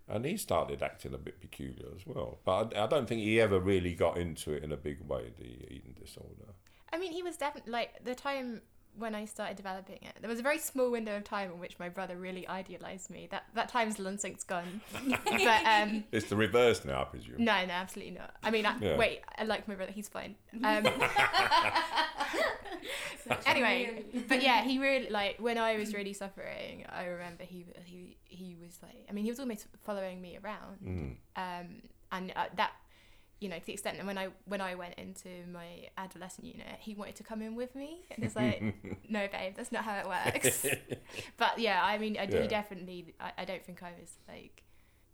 [0.09, 2.38] and he started acting a bit peculiar as well.
[2.44, 5.33] But I, I don't think he ever really got into it in a big way.
[5.38, 6.55] The eating disorder.
[6.92, 8.62] I mean, he was definitely like the time
[8.99, 10.17] when I started developing it.
[10.21, 13.29] There was a very small window of time in which my brother really idealized me.
[13.31, 14.81] That that time's long since gone.
[15.09, 17.37] but um, It's the reverse now, I presume.
[17.39, 18.35] no, no, absolutely not.
[18.43, 18.97] I mean, I, Yeah.
[18.97, 19.93] wait, I like my brother.
[19.93, 20.37] He's fine.
[20.65, 20.87] Um,
[23.47, 26.85] anyway, but yeah, he really like when I was really suffering.
[26.89, 30.79] I remember he he he was like, I mean, he was almost following me around,
[30.85, 31.17] Mm.
[31.37, 31.67] um,
[32.13, 32.73] and uh, that
[33.40, 36.66] you know to the extent that when I when I went into my adolescent unit,
[36.81, 38.62] he wanted to come in with me, and it's like,
[39.09, 40.64] no, babe, that's not how it works.
[41.37, 42.46] but yeah, I mean, I, Yeah.
[42.46, 43.14] definitely.
[43.20, 44.62] I, I don't think I was like,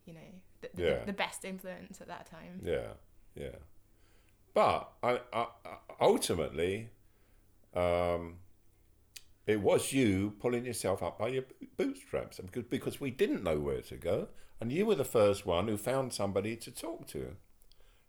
[0.06, 0.20] you know,
[0.60, 1.04] the, the, Yeah.
[1.04, 2.60] the best influence at that time.
[2.62, 2.92] Yeah,
[3.34, 3.56] yeah.
[4.54, 5.46] But I, I,
[6.00, 6.90] ultimately,
[7.74, 8.36] um,
[9.46, 13.58] it was you pulling yourself up by your bo- bootstraps because because we didn't know
[13.58, 14.28] where to go,
[14.60, 17.36] and you were the first one who found somebody to talk to.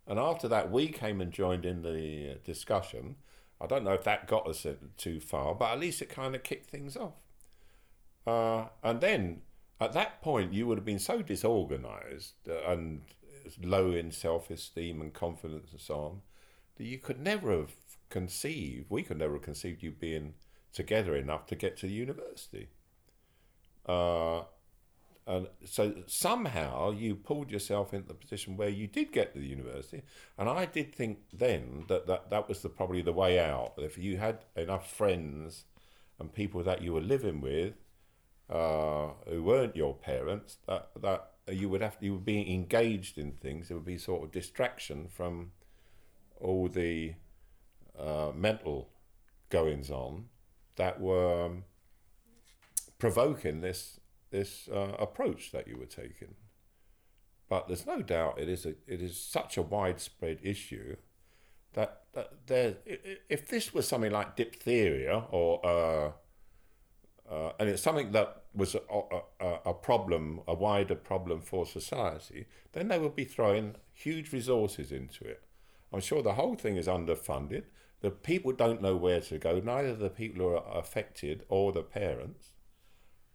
[0.06, 3.16] And after that, we came and joined in the discussion.
[3.60, 6.42] I don't know if that got us too far, but at least it kind of
[6.42, 7.14] kicked things off.
[8.26, 9.42] Uh, and then
[9.80, 13.02] at that point, you would have been so disorganized uh, and
[13.62, 16.20] low in self esteem and confidence and so on
[16.76, 17.72] that you could never have
[18.10, 20.34] conceived, we could never have conceived you being
[20.72, 22.68] together enough to get to university.
[23.86, 24.42] Uh,
[25.26, 29.46] and so somehow you pulled yourself into the position where you did get to the
[29.46, 30.02] university.
[30.36, 33.74] And I did think then that that, that was the, probably the way out.
[33.78, 35.64] If you had enough friends
[36.18, 37.74] and people that you were living with
[38.50, 43.32] uh, who weren't your parents, that, that you would have you would be engaged in
[43.32, 43.70] things.
[43.70, 45.52] It would be sort of distraction from
[46.38, 47.14] all the
[47.98, 48.90] uh, mental
[49.48, 50.26] goings on
[50.76, 51.64] that were um,
[52.98, 54.00] provoking this
[54.34, 56.34] this uh, approach that you were taking.
[57.48, 60.96] But there's no doubt it is a it is such a widespread issue
[61.74, 62.76] that, that there
[63.28, 66.12] if this was something like diphtheria or uh,
[67.30, 68.80] uh, and it's something that was a,
[69.40, 74.92] a- a problem, a wider problem for society, then they would be throwing huge resources
[74.92, 75.42] into it.
[75.92, 77.64] I'm sure the whole thing is underfunded.
[78.00, 81.82] The people don't know where to go, neither the people who are affected or the
[81.82, 82.50] parents,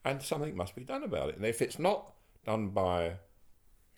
[0.06, 1.36] and something must be done about it.
[1.36, 2.14] And if it's not
[2.46, 3.18] done by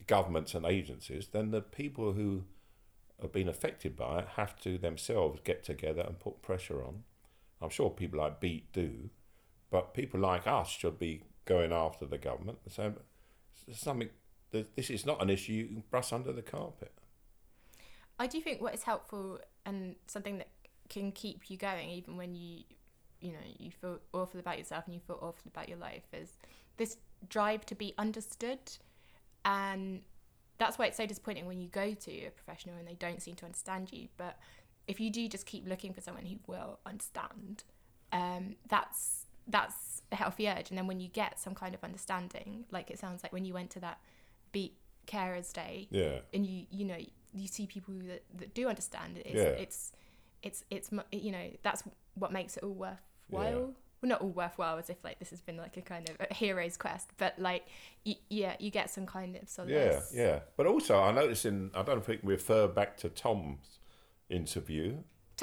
[0.08, 2.44] governments and agencies, then the people who
[3.22, 7.04] have been affected by it have to themselves get together and put pressure on.
[7.62, 9.12] I'm sure people like Beat do,
[9.70, 12.96] but people like us should be going after the government saying
[13.74, 14.10] something.
[14.52, 16.92] This is not an issue you can brush under the carpet.
[18.20, 20.50] I do think what is helpful and something that
[20.90, 22.64] can keep you going even when you
[23.22, 26.38] you know you feel awful about yourself and you feel awful about your life is
[26.78, 26.98] this
[27.30, 28.60] drive to be understood
[29.46, 30.02] and
[30.58, 33.36] that's why it's so disappointing when you go to a professional and they don't seem
[33.36, 34.38] to understand you but
[34.88, 37.64] if you do just keep looking for someone who will understand
[38.12, 42.66] um, that's that's a healthy urge and then when you get some kind of understanding
[42.72, 44.00] like it sounds like when you went to that
[44.52, 44.76] beat
[45.08, 46.98] carers day Yeah, and you you know
[47.34, 49.26] you see people that, that do understand it.
[49.26, 49.62] It's, Yeah.
[49.64, 49.92] it's
[50.44, 51.84] it's it's you know that's
[52.16, 52.74] what makes it all
[53.32, 53.52] worthwhile.
[53.52, 53.66] Yeah.
[54.02, 56.34] Well, not all worthwhile as if like this has been like a kind of a
[56.34, 57.68] hero's quest, but like
[58.06, 60.12] y- yeah, you get some kind of solace.
[60.14, 60.24] yeah.
[60.24, 60.40] yeah.
[60.58, 63.80] But also, I noticed in I don't know if we can refer back to Tom's
[64.30, 64.98] interview.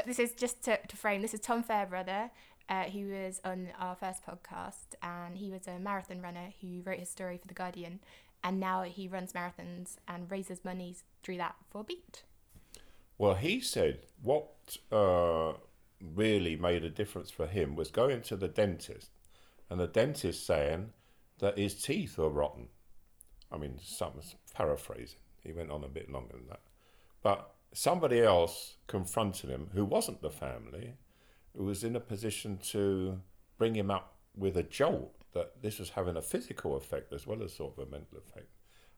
[0.07, 1.23] This is just to, to frame.
[1.23, 2.31] This is Tom Fairbrother.
[2.69, 6.99] Uh, he was on our first podcast, and he was a marathon runner who wrote
[6.99, 8.01] his story for the Guardian,
[8.45, 12.25] and now he runs marathons and raises money through that for Beat.
[13.17, 15.55] Well, he said what uh,
[16.01, 19.11] really made a difference for him was going to the dentist,
[19.69, 20.91] and the dentist saying
[21.39, 22.69] that his teeth were rotten.
[23.51, 24.13] I mean, some
[24.55, 25.21] paraphrasing.
[25.43, 26.61] He went on a bit longer than that,
[27.23, 30.95] but somebody else confronted him who wasn't the family,
[31.57, 33.21] who was in a position to
[33.57, 37.43] bring him up with a jolt that this was having a physical effect as well
[37.43, 38.49] as sort of a mental effect,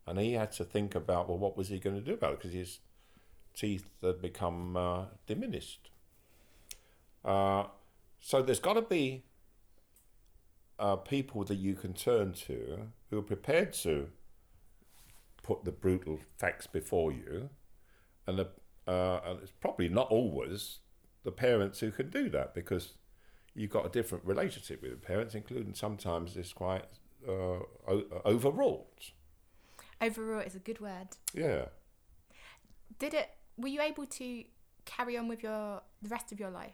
[0.06, 2.38] and he had to think about well, what was he going to do about it
[2.38, 2.80] because his
[3.54, 5.90] teeth had become uh, diminished.
[7.24, 7.64] Uh,
[8.20, 9.24] so there's got to be
[10.78, 14.08] uh, people that you can turn to who are prepared to
[15.42, 17.50] put the brutal facts before you,
[18.26, 18.48] and, the,
[18.86, 20.78] uh, and it's probably not always
[21.24, 22.94] the parents who can do that because
[23.54, 26.84] you've got a different relationship with the parents, including sometimes it's quite
[27.26, 27.32] uh,
[27.88, 29.12] o- overwrought.
[30.00, 31.08] Overall, is a good word.
[31.34, 31.66] Yeah.
[32.98, 33.28] Did it?
[33.58, 34.44] Were you able to
[34.86, 36.72] carry on with your the rest of your life?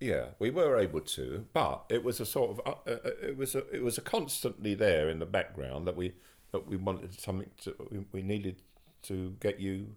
[0.00, 3.56] Yeah, we were able to, but it was a sort of uh, uh, it was
[3.56, 6.12] a it was a constantly there in the background that we
[6.52, 8.62] that we wanted something to we, we needed
[9.02, 9.96] to get you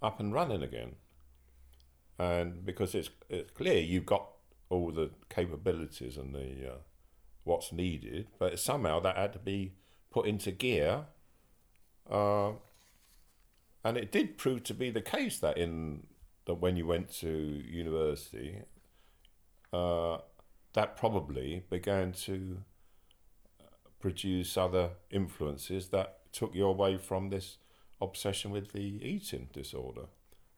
[0.00, 0.94] up and running again,
[2.18, 4.30] and because it's it's clear you've got
[4.70, 6.76] all the capabilities and the uh,
[7.44, 9.74] what's needed, but somehow that had to be
[10.10, 11.04] put into gear.
[12.10, 12.52] Uh,
[13.84, 16.06] and it did prove to be the case that in
[16.46, 18.62] that when you went to university,
[19.72, 20.18] uh,
[20.74, 22.58] that probably began to
[23.60, 23.64] uh,
[24.00, 27.58] produce other influences that took you away from this
[28.00, 30.06] obsession with the eating disorder.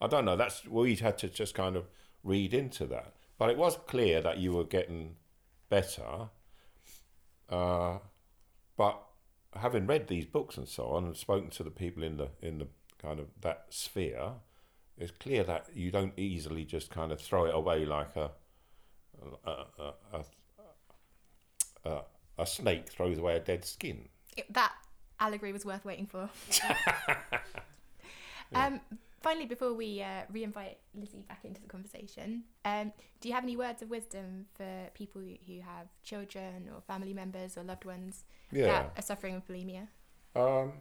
[0.00, 0.36] I don't know.
[0.36, 1.88] That's we had to just kind of
[2.22, 5.16] read into that, but it was clear that you were getting
[5.68, 6.28] better.
[7.48, 7.98] Uh,
[8.76, 9.02] but
[9.54, 12.58] having read these books and so on, and spoken to the people in the in
[12.58, 12.68] the
[13.00, 14.32] kind of that sphere,
[14.96, 18.30] it's clear that you don't easily just kind of throw it away like a
[19.44, 19.50] a,
[19.82, 20.24] a,
[21.84, 22.02] a,
[22.38, 24.08] a, snake throws away a dead skin.
[24.36, 24.72] It- that
[25.18, 26.28] allegory was worth waiting for.
[28.54, 28.80] um,
[29.22, 33.56] finally, before we uh, re-invite Lizzie back into the conversation, um, do you have any
[33.56, 38.24] words of wisdom for people who who have children or family members or loved ones
[38.50, 38.66] Yeah.
[38.66, 39.88] that are suffering with bulimia?
[40.34, 40.72] Um,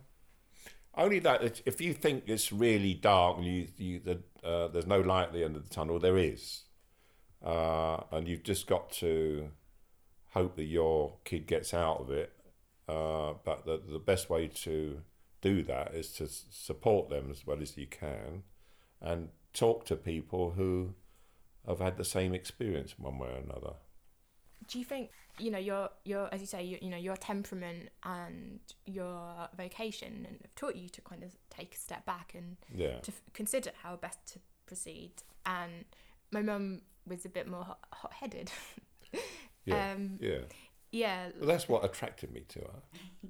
[0.95, 5.01] only that if you think it's really dark and you, you the, uh, there's no
[5.01, 6.63] light at the end of the tunnel, there is,
[7.43, 9.49] uh, and you've just got to
[10.31, 12.31] hope that your kid gets out of it.
[12.87, 15.01] Uh, but the the best way to
[15.41, 18.43] do that is to support them as well as you can,
[19.01, 20.93] and talk to people who
[21.67, 23.73] have had the same experience one way or another.
[24.67, 27.89] Do you think you know your your as you say your, you know your temperament
[28.03, 32.57] and your vocation and have taught you to kind of take a step back and
[32.73, 32.99] Yeah.
[32.99, 35.11] to f- consider how best to proceed.
[35.45, 35.85] And
[36.31, 38.51] my mum was a bit more hot- hot-headed.
[39.65, 39.91] Yeah.
[39.91, 40.37] um, yeah.
[40.91, 42.79] yeah, Well, that's what attracted me to her.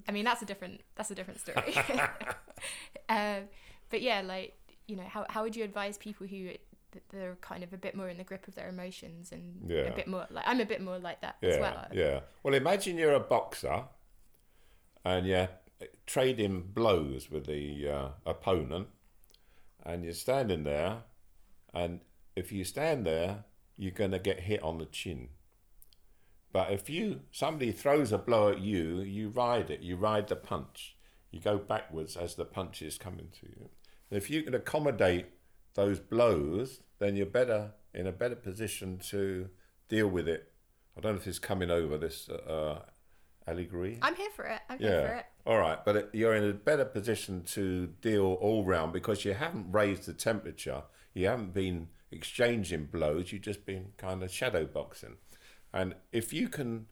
[0.08, 1.76] I mean that's a different that's a different story.
[3.10, 3.44] um,
[3.90, 4.54] but yeah, like
[4.88, 6.52] you know, how how would you advise people who
[7.12, 9.82] they're kind of a bit more in the grip of their emotions and Yeah.
[9.82, 11.86] a bit more like I'm a bit more like that Yeah, as well.
[11.92, 12.20] yeah.
[12.44, 13.84] Well, imagine you're a boxer
[15.04, 15.50] and you're
[16.06, 18.88] trading blows with the uh, opponent,
[19.84, 21.04] and you're standing there,
[21.74, 22.02] and
[22.36, 23.44] if you stand there,
[23.80, 25.30] you're going to get hit on the chin.
[26.52, 29.82] But if you somebody throws a blow at you, you ride it.
[29.82, 30.96] You ride the punch.
[31.32, 33.70] You go backwards as the punch is coming to you.
[34.12, 35.28] If you can accommodate
[35.76, 39.50] those blows, then you're better in a better position to
[39.88, 40.52] deal with it.
[40.98, 42.80] I don't know if it's coming over this uh,
[43.48, 44.00] allegory.
[44.02, 44.60] I'm here for it.
[44.70, 45.18] I'm here for Yeah.
[45.20, 45.26] it.
[45.46, 49.34] All right, but it, you're in a better position to deal all round because you
[49.34, 50.84] haven't raised the temperature.
[51.14, 53.32] You haven't been exchanging blows.
[53.32, 55.18] You've just been kind of shadow boxing.
[55.74, 56.88] And if you can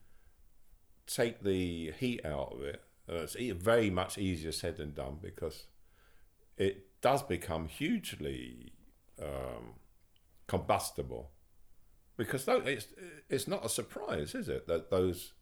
[1.07, 5.65] take the heat out of it, uh, it's very much easier said than done because
[6.57, 8.74] it does become hugely
[9.22, 9.76] um,
[10.47, 11.32] combustible.
[12.18, 12.88] Because it's
[13.30, 15.34] it's not a surprise, is it, that those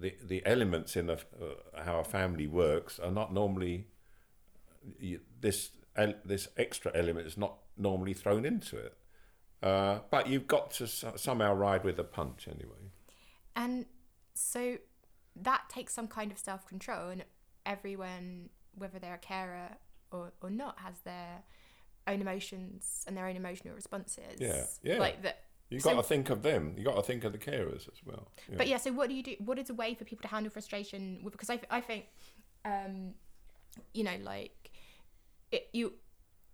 [0.00, 3.88] the the elements in a, uh, how a family works are not normally
[5.40, 5.70] this
[6.24, 8.96] this extra element is not normally thrown into it.
[9.62, 12.90] Uh, but you've got to somehow ride with the punch anyway.
[13.56, 13.86] And
[14.34, 14.76] so
[15.36, 17.24] that takes some kind of self control, and
[17.64, 19.70] everyone, whether they're a carer
[20.10, 21.42] or, or not, has their
[22.06, 24.38] own emotions and their own emotional responses.
[24.38, 24.98] Yeah, yeah.
[24.98, 25.44] Like that.
[25.70, 26.74] You've So- got to think of them.
[26.76, 28.28] You've got to think of the carers as well.
[28.50, 28.56] Yeah.
[28.58, 29.36] But yeah, so what do you do?
[29.38, 31.20] What is a way for people to handle frustration?
[31.22, 32.04] with- Because I, I think,
[32.66, 33.14] um,
[33.94, 34.70] you know, like
[35.52, 35.94] it, you,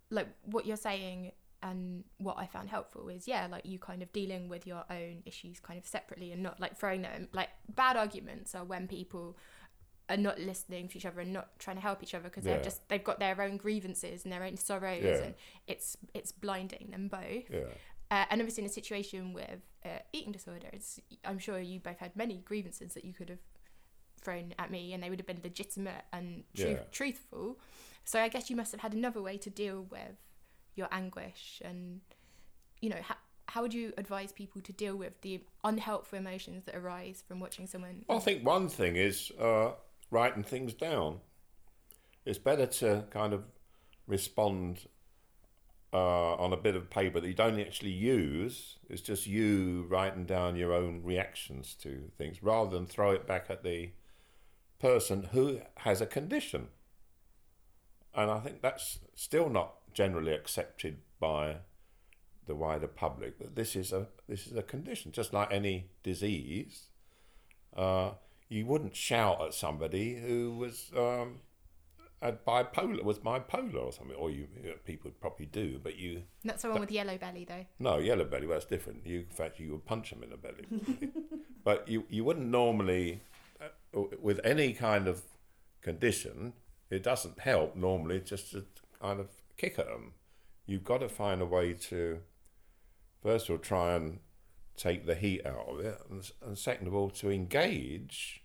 [0.09, 1.31] like what you're saying
[1.63, 5.21] and what I found helpful is yeah, like you kind of dealing with your own
[5.25, 9.37] issues kind of separately and not like throwing them like bad arguments are when people
[10.09, 12.55] are not listening to each other and not trying to help each other because Yeah.
[12.55, 15.23] they're just they've got their own grievances and their own sorrows Yeah.
[15.23, 15.35] and
[15.67, 17.49] it's it's blinding them both.
[17.49, 17.65] yeah,
[18.09, 22.13] Uh, and obviously, in a situation with uh, eating disorders, I'm sure you both had
[22.15, 23.39] many grievances that you could have
[24.21, 26.83] thrown at me, and they would have been legitimate and Yeah.
[26.91, 27.59] truthful.
[28.03, 30.17] So I guess you must have had another way to deal with
[30.75, 32.01] your anguish, and
[32.79, 33.15] you know, how,
[33.49, 37.67] how would you advise people to deal with the unhelpful emotions that arise from watching
[37.67, 38.03] someone?
[38.07, 39.73] Well, I think one thing is uh,
[40.09, 41.19] writing things down.
[42.25, 43.43] It's better to kind of
[44.07, 44.87] respond
[45.93, 48.77] uh, on a bit of paper that you don't actually use.
[48.89, 53.47] It's just you writing down your own reactions to things rather than throw it back
[53.49, 53.91] at the
[54.81, 56.67] person who has a condition.
[58.13, 61.57] And I think that's still not generally accepted by
[62.47, 66.87] the wider public that this is a this is a condition, just like any disease
[67.75, 68.11] uh,
[68.49, 71.39] you wouldn't shout at somebody who was um,
[72.21, 76.23] had bipolar was bipolar or something, or you, you know, people probably do, but you
[76.43, 77.65] Not someone with yellow belly, though.
[77.79, 78.47] no yellow belly.
[78.47, 79.05] Well, that's different.
[79.05, 80.65] You in fact you would punch them in the belly,
[81.63, 83.21] but you you wouldn't normally
[83.93, 85.23] with any kind of
[85.81, 86.53] condition.
[86.89, 88.65] It doesn't help normally just to
[89.01, 89.27] kind of
[89.57, 90.13] kick at them.
[90.65, 92.19] You've got to find a way to
[93.21, 94.19] first of all try and
[94.75, 98.43] take the heat out of it, and, and second of all, to engage.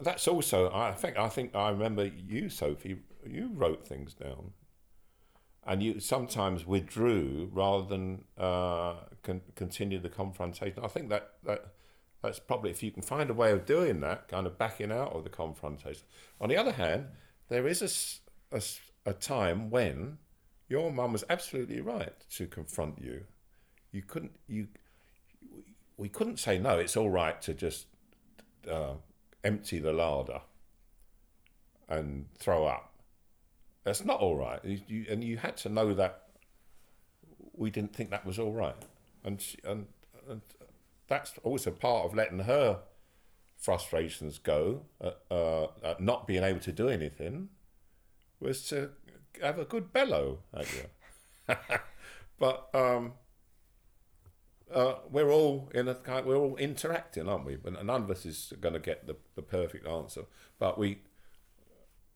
[0.00, 2.98] That's also, I think, I think I remember you, Sophie.
[3.26, 4.52] You wrote things down,
[5.66, 10.84] and you sometimes withdrew rather than uh, con- continue the confrontation.
[10.84, 11.72] I think that that
[12.26, 15.12] that's probably if you can find a way of doing that, kind of backing out
[15.12, 16.02] of the confrontation.
[16.40, 17.06] On the other hand,
[17.48, 18.20] there is
[19.06, 20.18] a time when
[20.68, 23.24] your mum was absolutely right to confront you.
[23.92, 24.68] You couldn't you
[25.96, 26.78] we couldn't say no.
[26.78, 27.86] It's all right to just
[28.70, 28.94] uh,
[29.44, 30.40] empty the larder
[31.88, 32.92] and throw up.
[33.84, 34.60] That's not all right.
[34.64, 36.22] You, and you had to know that
[37.54, 38.74] we didn't think that was all right,
[39.24, 39.86] and she, and
[40.28, 40.42] and
[41.08, 42.80] that's also part of letting her
[43.56, 47.48] frustrations go at, uh, at not being able to do anything
[48.40, 48.90] was to
[49.42, 51.54] have a good bellow at you.
[52.38, 53.14] but um,
[54.72, 56.26] uh, we're all in a kind.
[56.26, 57.56] We're all interacting, aren't we?
[57.56, 60.22] But none of us is going to get the, the perfect answer.
[60.58, 61.02] But we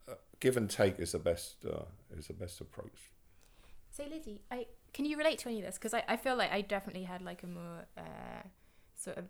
[0.09, 1.85] uh, give and take is the best uh,
[2.17, 3.11] is the best approach.
[3.91, 5.77] So Lizzie, I can you relate to any of this?
[5.77, 8.43] Because I, I feel like I definitely had like a more uh,
[9.01, 9.25] sort of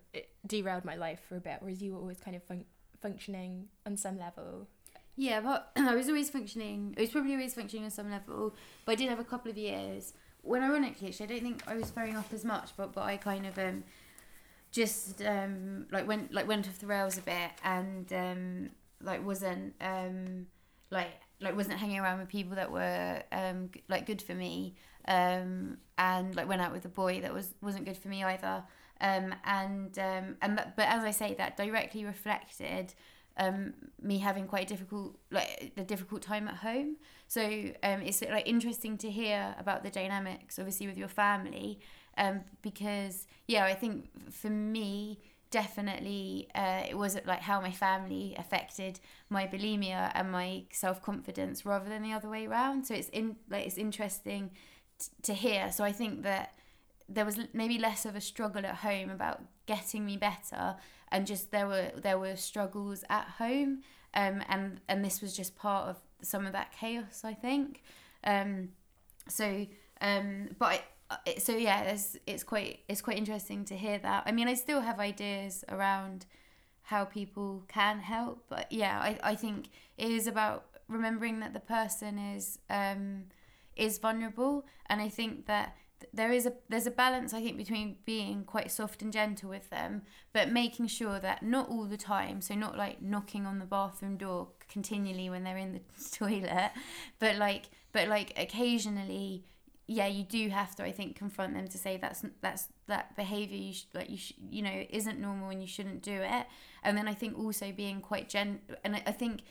[0.45, 2.65] derailed my life for a bit, whereas you were always kind of fun-
[3.01, 4.67] functioning on some level.
[5.15, 6.95] Yeah, but I was always functioning.
[6.97, 8.55] I was probably always functioning on some level,
[8.85, 11.75] but I did have a couple of years when, ironically, actually, I don't think I
[11.75, 13.83] was throwing off as much, but but I kind of um
[14.71, 18.69] just um like went like went off the rails a bit and um
[19.01, 20.47] like wasn't um
[20.89, 21.09] like
[21.41, 24.75] like wasn't hanging around with people that were um like good for me
[25.09, 28.63] um and like went out with a boy that was wasn't good for me either
[29.01, 32.93] um and um and that, but as I say that directly reflected
[33.37, 36.97] um, me having quite a difficult like a difficult time at home.
[37.27, 37.41] So
[37.83, 41.79] um, it's like interesting to hear about the dynamics, obviously with your family,
[42.17, 48.35] um, because yeah, I think for me definitely uh, it was like how my family
[48.37, 48.99] affected
[49.29, 52.85] my bulimia and my self confidence rather than the other way around.
[52.85, 54.51] So it's in like it's interesting
[54.99, 55.71] t- to hear.
[55.71, 56.53] So I think that
[57.13, 60.75] there was maybe less of a struggle at home about getting me better
[61.11, 63.81] and just there were there were struggles at home
[64.13, 67.83] um and and this was just part of some of that chaos i think.
[68.23, 68.69] Um
[69.27, 69.65] so
[69.99, 70.83] um but
[71.39, 74.23] so yeah it's it's quite it's quite interesting to hear that.
[74.25, 76.25] I mean i still have ideas around
[76.83, 81.59] how people can help but yeah i, I think it is about remembering that the
[81.59, 83.25] person is um
[83.75, 85.77] is vulnerable and i think that th-
[86.13, 89.69] there is a there's a balance i think between being quite soft and gentle with
[89.69, 90.01] them
[90.33, 94.17] but making sure that not all the time so not like knocking on the bathroom
[94.17, 95.81] door continually when they're in the
[96.11, 96.71] toilet
[97.19, 99.43] but like but like occasionally
[99.87, 103.57] yeah you do have to i think confront them to say that's that's that behavior
[103.57, 106.45] you sh- like you sh- you know isn't normal and you shouldn't do it.
[106.83, 109.41] And then i think also being quite gen and i, I think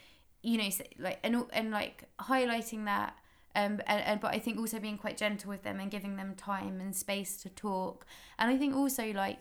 [0.42, 3.14] you know like and and like highlighting that
[3.54, 6.34] um and, and but i think also being quite gentle with them and giving them
[6.34, 8.06] time and space to talk.
[8.38, 9.38] And i think also like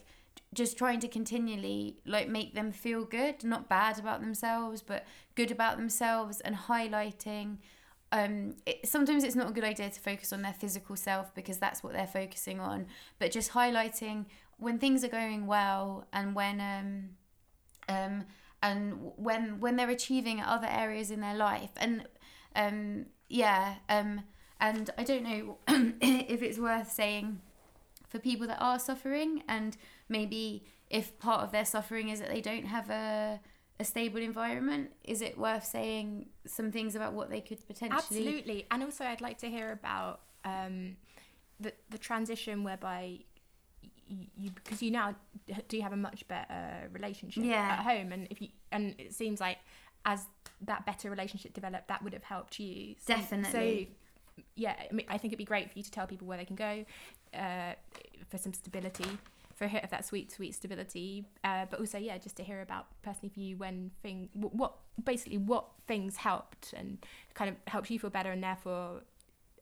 [0.54, 5.06] just trying to continually like make them feel good not bad about themselves but
[5.36, 7.58] good about themselves and highlighting
[8.12, 11.60] um it, sometimes it's not a good idea to focus on their physical self because
[11.60, 12.88] that's what they're focusing on
[13.20, 14.26] but just highlighting
[14.58, 17.10] when things are going well and when um
[17.88, 18.26] um
[18.62, 21.72] and when when they're achieving other areas in their life.
[21.78, 22.06] And
[22.56, 24.22] um yeah um
[24.60, 25.58] and i don't know
[26.02, 27.40] if it's worth saying
[28.08, 29.78] for people that are suffering and
[30.10, 33.40] maybe if part of their suffering is that they don't have a
[33.80, 38.66] a stable environment is it worth saying some things about what they could potentially Absolutely,
[38.72, 40.98] and also I'd like to hear about um,
[41.62, 43.20] the the transition whereby
[44.36, 45.16] you, because you now
[45.68, 47.78] do have a much better relationship Yeah.
[47.80, 49.60] at home, and if you and it seems like
[50.06, 50.26] as
[50.62, 53.90] that better relationship developed, that would have helped you So- Definitely.
[54.38, 56.38] So yeah, I, mean, I think it'd be great for you to tell people where
[56.38, 56.86] they can go
[57.34, 57.74] uh,
[58.30, 59.06] for some stability.
[59.56, 62.62] For a hit of that sweet, sweet stability, uh, but also, yeah, just to hear
[62.62, 66.98] about personally for you when thing, wh- what basically what things helped and
[67.34, 69.02] kind of helped you feel better, and therefore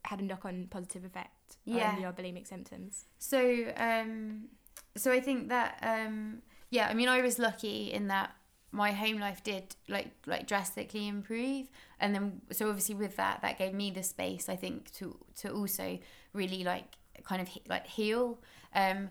[0.05, 1.89] had a knock-on positive effect Yeah.
[1.95, 3.05] on your bulimic symptoms.
[3.17, 4.49] So, um,
[4.95, 8.35] so I think that, um, yeah, I mean, I was lucky in that
[8.71, 11.67] my home life did like like drastically improve,
[11.99, 15.51] and then so obviously with that, that gave me the space I think to to
[15.51, 15.99] also
[16.33, 18.39] really like kind of like heal.
[18.75, 19.09] Um,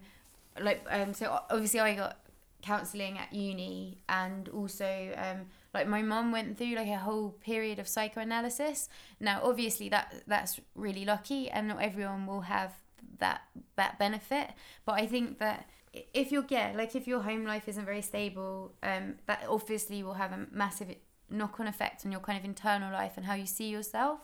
[0.61, 2.19] like um, so obviously I got
[2.63, 7.79] counselling at uni, and also um, like my mum went through like a whole period
[7.79, 8.89] of psychoanalysis.
[9.21, 12.73] Now, obviously that that's really lucky, and not everyone will have
[13.19, 13.43] that
[13.77, 14.51] that benefit.
[14.85, 15.69] But I think that
[16.15, 20.15] if you're yeah, like if your home life isn't very stable, um, that obviously will
[20.15, 20.95] have a massive
[21.31, 24.21] knock-on effect on your kind of internal life and how you see yourself.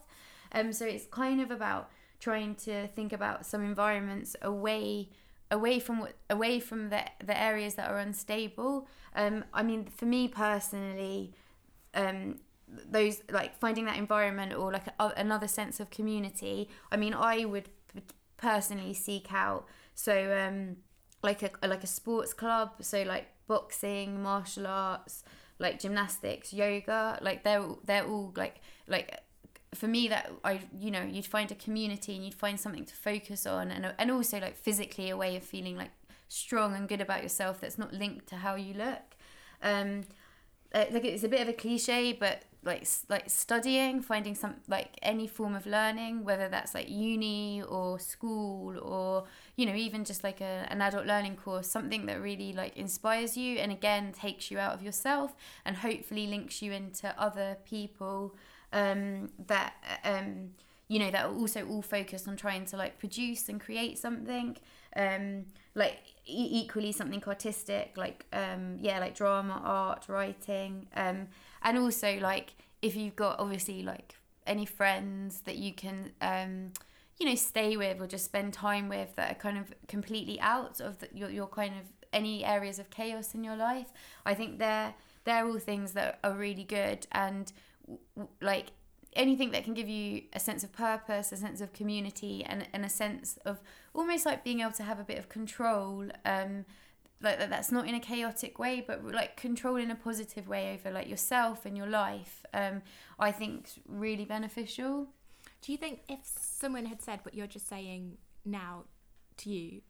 [0.53, 5.11] Um, so it's kind of about trying to think about some environments away
[5.51, 8.89] away from away from the the areas that are unstable.
[9.15, 11.35] Um, I mean, for me personally,
[11.95, 16.69] um, those like finding that environment or like a, another sense of community.
[16.91, 17.69] I mean, I would
[18.37, 20.77] personally seek out so um,
[21.23, 22.73] like a like a sports club.
[22.81, 25.25] So like boxing, martial arts,
[25.59, 27.19] like gymnastics, yoga.
[27.23, 29.21] Like they're they're all like like
[29.75, 32.95] for me that I you know you'd find a community and you'd find something to
[32.95, 35.91] focus on and and also like physically a way of feeling like
[36.29, 39.17] strong and good about yourself that's not linked to how you look.
[39.63, 40.05] Um,
[40.75, 44.89] uh, like it's a bit of a cliche, but like like studying, finding some like
[45.03, 49.25] any form of learning, whether that's like uni or school or
[49.57, 53.37] you know even just like a, an adult learning course, something that really like inspires
[53.37, 55.35] you and again takes you out of yourself
[55.65, 58.35] and hopefully links you into other people
[58.73, 59.75] um, that
[60.05, 60.51] um,
[60.89, 64.57] you know that are also all focused on trying to like produce and create something
[64.97, 65.45] um,
[65.75, 71.29] like e- equally something artistic like um, yeah like drama art writing um,
[71.63, 76.73] and also like if you've got obviously like any friends that you can um,
[77.23, 80.81] you know stay with or just spend time with that are kind of completely out
[80.81, 83.93] of the, your, your kind of any areas of chaos in your life
[84.27, 84.93] i think they're
[85.25, 87.53] they're all things that are really good and
[88.41, 88.73] like
[89.15, 92.85] anything that can give you a sense of purpose, a sense of community, and, and
[92.85, 93.61] a sense of
[93.95, 96.07] almost like being able to have a bit of control.
[96.25, 96.65] Um,
[97.21, 100.93] like that's not in a chaotic way, but like control in a positive way over
[100.93, 102.43] like yourself and your life.
[102.53, 102.83] Um,
[103.19, 105.09] I think really beneficial.
[105.63, 108.85] Do you think if someone had said what you're just saying now
[109.39, 109.81] to you,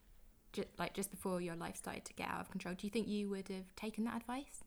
[0.52, 3.08] just, like just before your life started to get out of control, do you think
[3.08, 4.62] you would have taken that advice?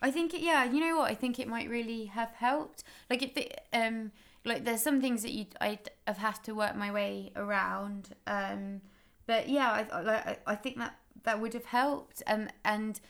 [0.00, 1.10] I think it, yeah, you know what?
[1.10, 2.82] I think it might really have helped.
[3.08, 4.10] Like if it, um
[4.44, 5.78] like there's some things that you I
[6.08, 8.08] have had to work my way around.
[8.26, 8.80] Um
[9.26, 13.00] but yeah, I like I think that that would have helped and and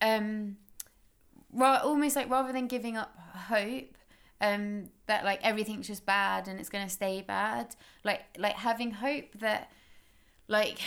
[0.00, 0.56] um
[1.52, 3.16] ra- almost like rather than giving up
[3.48, 3.96] hope
[4.40, 7.74] um that like everything's just bad and it's to stay bad.
[8.04, 9.70] Like like having hope that
[10.48, 10.78] like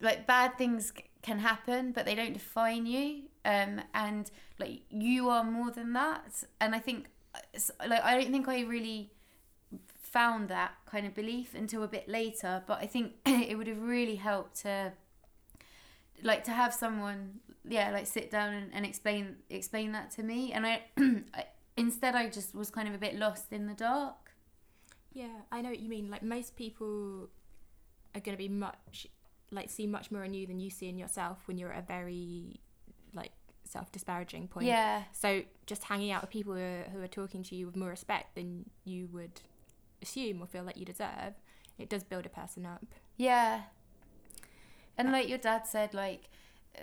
[0.00, 5.44] like bad things can happen but they don't define you um, and like you are
[5.44, 6.44] more than that.
[6.60, 7.06] And i think
[7.88, 9.10] like i don't think i really
[10.02, 13.80] found that kind of belief until a bit later but i think it would have
[13.80, 14.92] really helped to
[16.22, 20.52] like to have someone yeah like sit down and, and explain explain that to me.
[20.52, 20.82] And I
[21.76, 24.34] instead i just was kind of a bit lost in the dark
[25.12, 27.28] yeah i know what you mean like most people
[28.14, 29.06] are going to be much
[29.50, 31.86] like see much more in you than you see in yourself when you're at a
[31.86, 32.60] very
[33.14, 33.32] like
[33.64, 34.66] self-disparaging point.
[34.66, 35.02] Yeah.
[35.12, 37.90] So just hanging out with people who are, who are talking to you with more
[37.90, 39.40] respect than you would
[40.00, 41.34] assume or feel like you deserve,
[41.78, 42.84] it does build a person up.
[43.16, 43.62] Yeah.
[44.98, 46.28] And uh, like your dad said, like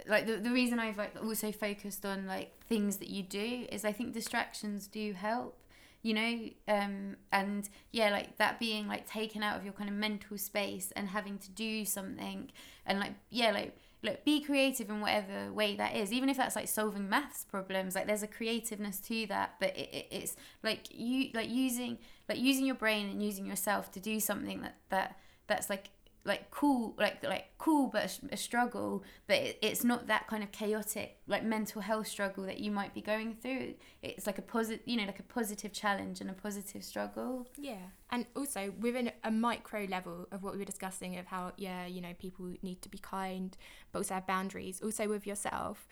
[0.07, 3.85] like the, the reason I've like also focused on like things that you do is
[3.85, 5.55] I think distractions do help
[6.01, 6.49] you know?
[6.67, 10.91] Um and yeah like that being like taken out of your kind of mental space
[10.95, 12.51] and having to do something
[12.85, 16.55] and like yeah like look be creative in whatever way that is even if that's
[16.55, 20.87] like solving maths problems like there's a creativeness to that but it, it, it's like
[20.89, 21.97] you like using
[22.29, 25.17] like using your brain and using yourself to do something that that
[25.47, 25.89] that's like
[26.25, 29.03] like cool like like cool but a, a struggle.
[29.27, 32.93] But it, it's not that kind of chaotic like mental health struggle that you might
[32.93, 33.75] be going through.
[34.01, 37.47] It's like a positive you know like a positive challenge and a positive struggle.
[37.57, 37.77] Yeah.
[38.11, 42.01] And also within a micro level of what we were discussing of how yeah you
[42.01, 43.57] know people need to be kind
[43.91, 44.81] but also have boundaries.
[44.83, 45.87] Also with yourself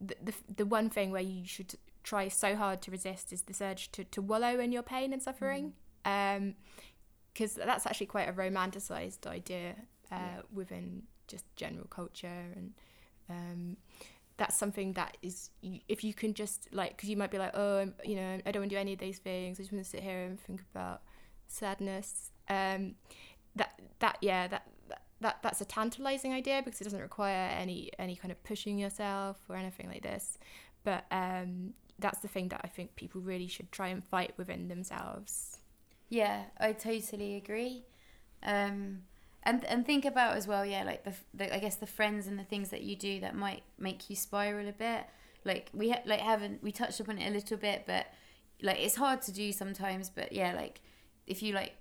[0.00, 3.60] the, the, the one thing where you should try so hard to resist is this
[3.60, 5.72] urge to, to wallow in your pain and suffering.
[6.04, 6.36] Mm.
[6.36, 6.54] um
[7.32, 9.74] because that's actually quite a romanticized idea
[10.10, 10.40] uh, yeah.
[10.52, 12.72] within just general culture and
[13.30, 13.76] um,
[14.36, 15.50] that's something that is
[15.88, 18.62] if you can just like because you might be like oh you know i don't
[18.62, 20.62] want to do any of these things i just want to sit here and think
[20.74, 21.02] about
[21.48, 22.94] sadness um,
[23.54, 24.66] that that yeah that,
[25.20, 29.38] that that's a tantalizing idea because it doesn't require any any kind of pushing yourself
[29.48, 30.38] or anything like this
[30.84, 34.68] but um, that's the thing that i think people really should try and fight within
[34.68, 35.51] themselves
[36.12, 37.84] yeah, I totally agree.
[38.42, 38.98] Um,
[39.44, 42.38] and and think about as well, yeah, like the, the I guess the friends and
[42.38, 45.04] the things that you do that might make you spiral a bit.
[45.46, 48.08] Like we ha- like haven't we touched upon it a little bit, but
[48.60, 50.10] like it's hard to do sometimes.
[50.10, 50.82] But yeah, like
[51.26, 51.76] if you like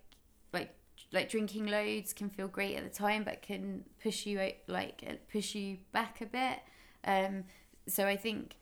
[0.53, 0.73] like
[1.11, 5.13] like drinking loads can feel great at the time but can push you like uh,
[5.29, 6.59] push you back a bit
[7.03, 7.43] um
[7.86, 8.55] so i think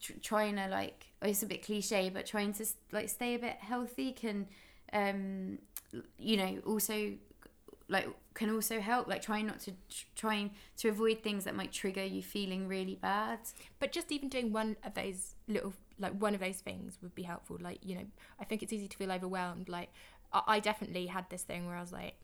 [0.00, 3.38] tr- trying to like oh, it's a bit cliche but trying to like stay a
[3.38, 4.48] bit healthy can
[4.92, 5.58] um
[6.18, 7.12] you know also
[7.88, 11.72] like can also help like trying not to tr- trying to avoid things that might
[11.72, 13.38] trigger you feeling really bad
[13.78, 17.24] But just even doing one of those little, like one of those things would be
[17.24, 17.58] helpful.
[17.60, 18.06] Like, you know,
[18.40, 19.68] I think it's easy to feel overwhelmed.
[19.68, 19.90] Like,
[20.32, 22.14] I, I definitely had this thing where I was like,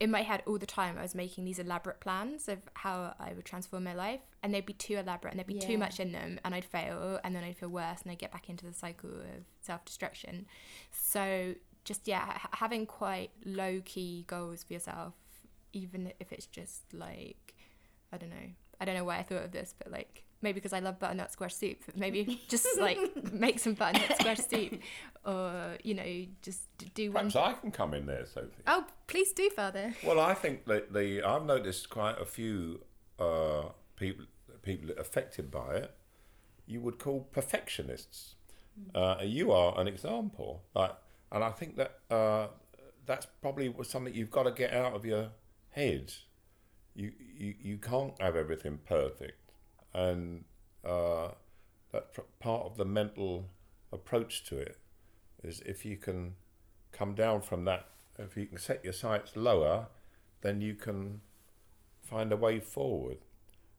[0.00, 3.32] in my head all the time, I was making these elaborate plans of how I
[3.34, 5.66] would transform my life, and they'd be too elaborate and there'd be Yeah.
[5.68, 8.32] too much in them, and I'd fail, and then I'd feel worse, and I'd get
[8.32, 10.46] back into the cycle of self destruction.
[10.90, 11.54] So,
[11.86, 15.14] just yeah, ha- having quite low key goals for yourself,
[15.72, 17.54] even if it's just like,
[18.12, 20.72] I don't know, I don't know why I thought of this, but like maybe because
[20.72, 24.80] I love butternut squash soup, but maybe just like make some butternut squash soup,
[25.24, 27.30] or you know, just d- do one.
[27.30, 28.50] Perhaps I can come in there, Sophie.
[28.66, 29.94] Oh, please do, Father.
[30.04, 32.82] Well, I think that the I've noticed quite a few
[33.18, 34.26] uh, people
[34.62, 35.94] people affected by it.
[36.66, 38.34] You would call perfectionists.
[38.94, 40.92] Uh, you are an example, like,
[41.32, 42.48] and I think that uh,
[43.04, 45.28] that's probably something you've got to get out of your
[45.70, 46.12] head.
[46.94, 49.52] You you, you can't have everything perfect,
[49.94, 50.44] and
[50.84, 51.28] uh,
[51.92, 53.46] that's part of the mental
[53.92, 54.78] approach to it.
[55.42, 56.34] Is if you can
[56.92, 57.86] come down from that,
[58.18, 59.88] if you can set your sights lower,
[60.40, 61.20] then you can
[62.02, 63.18] find a way forward.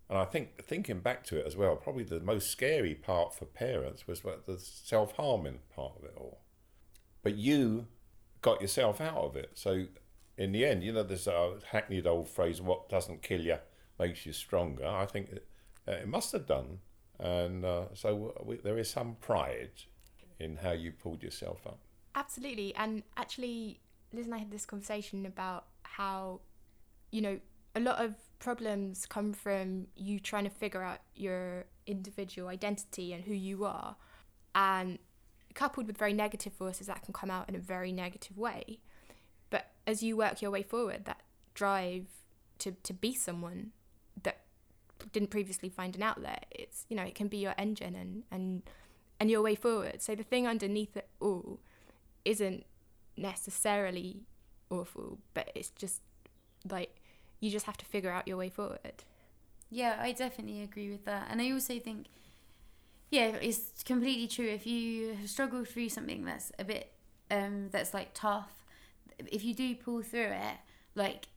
[0.10, 3.46] And I think thinking back to it as well, probably the most scary part for
[3.46, 6.40] parents was the self harming part of it all.
[7.28, 7.88] But you
[8.42, 9.52] got yourself out of it.
[9.56, 9.88] So
[10.38, 13.58] in the end, you know, there's a hackneyed old phrase, "What doesn't kill you
[14.00, 15.46] makes you stronger." I think it,
[15.86, 16.80] uh, it must have done,
[17.20, 19.72] and uh, so we, there is some pride
[20.40, 21.80] in how you pulled yourself up.
[22.16, 22.74] Absolutely.
[22.76, 23.82] And actually,
[24.14, 26.40] Liz and I had this conversation about how,
[27.12, 27.42] you know,
[27.76, 33.26] a lot of problems come from you trying to figure out your individual identity and
[33.26, 33.98] who you are.
[34.56, 34.98] And
[35.58, 38.80] coupled with very negative forces, that can come out in a very negative way.
[39.50, 41.22] But as you work your way forward, that
[41.54, 42.06] drive
[42.60, 43.72] to, to be someone
[44.24, 44.38] that
[45.12, 48.62] didn't previously find an outlet, it's, you know, it can be your engine and, and,
[49.20, 50.02] and your way forward.
[50.02, 51.60] So the thing underneath it all
[52.24, 52.66] isn't
[53.18, 54.22] necessarily
[54.70, 56.02] awful, but it's just
[56.70, 57.02] like
[57.40, 59.04] you just have to figure out your way forward.
[59.72, 61.28] Yeah, I definitely agree with that.
[61.32, 62.06] And I also think,
[63.10, 64.48] yeah, it's completely true.
[64.48, 66.92] If you have struggled through something that's a bit,
[67.32, 68.66] um, that's like tough,
[69.20, 70.58] if you do pull through it,
[70.96, 71.28] like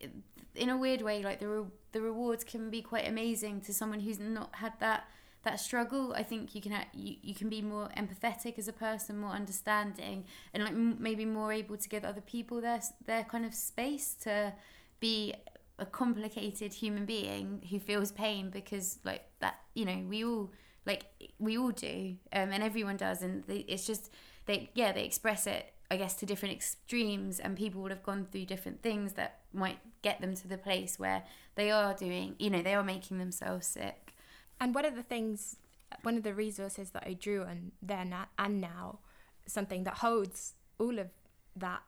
[0.55, 4.01] in a weird way, like the re- the rewards can be quite amazing to someone
[4.01, 5.09] who's not had that
[5.43, 6.12] that struggle.
[6.12, 9.31] I think you can ha- you, you can be more empathetic as a person, more
[9.31, 13.55] understanding, and like m- maybe more able to give other people their their kind of
[13.55, 14.53] space to
[14.99, 15.35] be
[15.79, 20.51] a complicated human being who feels pain because like that you know we all
[20.91, 21.05] like
[21.38, 24.11] we all do um, and everyone does and they, it's just
[24.47, 28.26] they yeah they express it i guess to different extremes and people would have gone
[28.30, 31.22] through different things that might get them to the place where
[31.55, 34.14] they are doing you know they are making themselves sick.
[34.61, 35.57] And one of the things,
[36.03, 38.99] one of the resources that I drew on then and now,
[39.47, 41.09] something that holds all of
[41.57, 41.82] that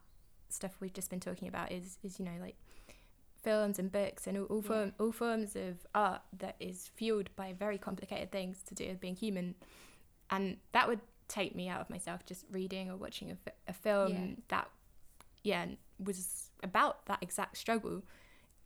[0.48, 2.56] stuff we've just been talking about is, is you know, like
[3.42, 4.68] films and books and all, all, Yeah.
[4.68, 9.00] form, all forms of art that is fueled by very complicated things to do with
[9.00, 9.54] being human.
[10.30, 13.72] And that would take me out of myself just reading or watching a, fi- a
[13.72, 14.34] film Yeah.
[14.48, 14.70] that,
[15.42, 15.66] yeah,
[15.98, 18.02] was about that exact struggle.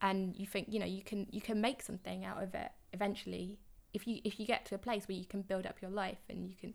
[0.03, 3.59] And you think, you know, you can you can make something out of it eventually
[3.95, 6.18] if you if you get to a place where you can build up your life
[6.29, 6.74] and you can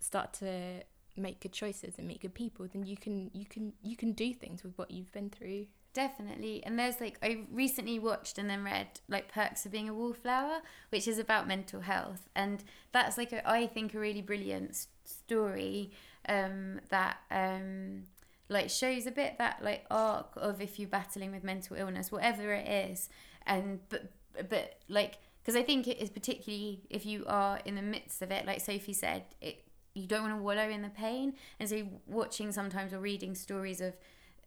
[0.00, 0.82] start to
[1.16, 4.32] make good choices and meet good people then you can you can you can do
[4.32, 6.62] things with what you've been through Definitely.
[6.64, 10.60] And there's like, I recently watched and then read like Perks of Being a Wallflower,
[10.90, 12.28] which is about mental health.
[12.36, 12.62] And
[12.92, 15.90] that's like, a, I think, a really brilliant story
[16.28, 18.04] um, that um,
[18.48, 22.52] like shows a bit that like arc of if you're battling with mental illness, whatever
[22.52, 23.08] it is.
[23.46, 24.12] And, but,
[24.48, 28.30] but like, because I think it is particularly if you are in the midst of
[28.30, 29.64] it, like Sophie said, it
[29.94, 31.34] you don't want to wallow in the pain.
[31.58, 33.96] And so watching sometimes or reading stories of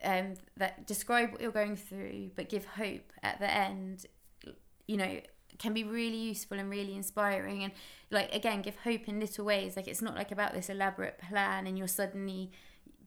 [0.03, 4.05] um, that describe what you're going through but give hope at the end
[4.87, 5.19] you know
[5.61, 7.63] can be really useful and really inspiring.
[7.63, 7.71] And
[8.09, 9.75] like again give hope in little ways.
[9.75, 12.51] Like it's not like about this elaborate plan and you're suddenly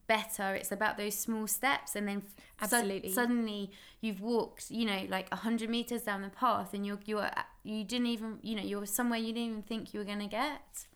[0.07, 0.55] better.
[0.55, 1.95] It's about those small steps.
[1.95, 2.23] And then
[2.61, 3.11] Absolutely.
[3.11, 7.29] suddenly you've walked you know like 100 meters down the path and you're you're
[7.63, 10.27] you didn't even you know you're somewhere you didn't even think you were going to
[10.27, 10.87] get.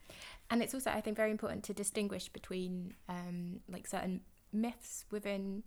[0.51, 4.21] And it's also i think very important to distinguish between um like certain
[4.51, 5.63] myths within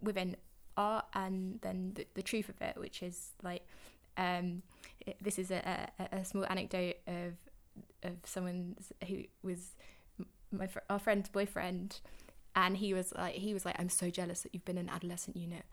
[0.00, 0.36] within
[0.76, 3.66] art and then the, the truth of it, which is like
[4.16, 4.62] um,
[5.06, 7.34] it, this is a, a, a small anecdote of
[8.02, 8.76] of someone
[9.08, 9.74] who was
[10.50, 12.00] my fr- our friend's boyfriend,
[12.54, 15.36] and he was like he was like I'm so jealous that you've been in adolescent
[15.36, 15.64] unit.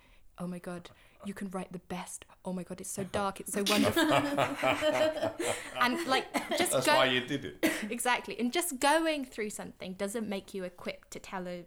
[0.42, 0.90] Oh my god,
[1.26, 2.24] you can write the best.
[2.46, 4.04] Oh my god, it's so dark, it's so wonderful.
[5.82, 7.72] and like just That's go- why you did it.
[7.90, 11.66] exactly and just going through something doesn't make you equipped to tell a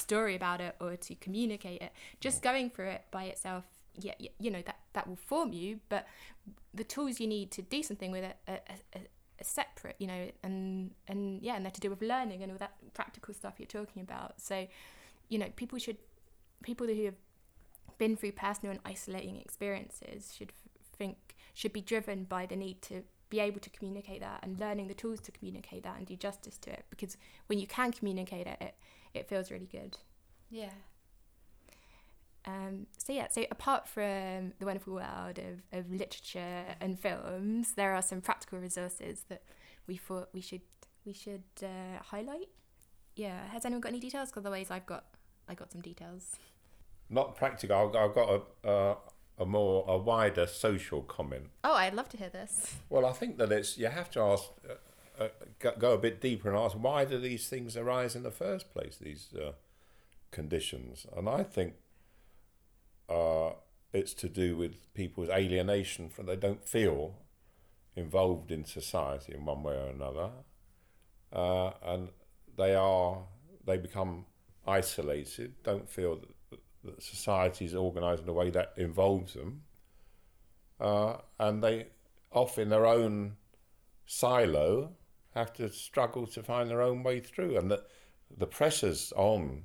[0.00, 1.92] story about it or to communicate it.
[2.20, 2.44] Just mm.
[2.44, 3.64] going through it by itself
[3.98, 6.06] yeah, yeah you know that that will form you but
[6.72, 9.00] the tools you need to do something with it are, are, are
[9.42, 12.74] separate you know and and yeah and they're to do with learning and all that
[12.94, 14.40] practical stuff you're talking about.
[14.40, 14.66] So
[15.28, 15.96] you know people should
[16.62, 17.14] people who have
[17.98, 20.52] been through personal and isolating experiences should
[20.96, 21.16] think
[21.54, 24.94] should be driven by the need to be able to communicate that and learning the
[24.94, 28.58] tools to communicate that and do justice to it because when you can communicate it
[28.60, 28.74] it,
[29.14, 29.96] it feels really good
[30.50, 30.70] Yeah.
[32.46, 37.94] um, so yeah so apart from the wonderful world of, of literature and films there
[37.94, 39.42] are some practical resources that
[39.86, 40.62] we thought we should
[41.04, 42.48] we should uh, highlight
[43.16, 45.04] yeah has anyone got any details 'Cause otherwise i've got
[45.48, 46.36] i got some details
[47.08, 47.76] Not practical.
[47.76, 48.28] I've, I've got
[48.64, 48.96] a, a
[49.38, 51.46] a more a wider social comment.
[51.64, 54.44] oh i'd love to hear this Well, I think that it's you have to ask,
[55.20, 58.30] uh, go, go a bit deeper and ask why do these things arise in the
[58.30, 58.96] first place?
[58.96, 59.52] These uh,
[60.30, 61.74] conditions, and I think
[63.08, 63.50] uh,
[63.92, 67.18] it's to do with people's alienation from they don't feel
[67.96, 70.30] involved in society in one way or another,
[71.32, 72.08] uh, and
[72.56, 73.18] they are
[73.66, 74.24] they become
[74.66, 76.16] isolated, don't feel
[76.50, 79.62] that, that society is organised in a way that involves them,
[80.80, 81.88] uh, and they
[82.32, 83.36] off in their own
[84.06, 84.92] silo
[85.34, 87.86] have to struggle to find their own way through, and that
[88.36, 89.64] the pressures on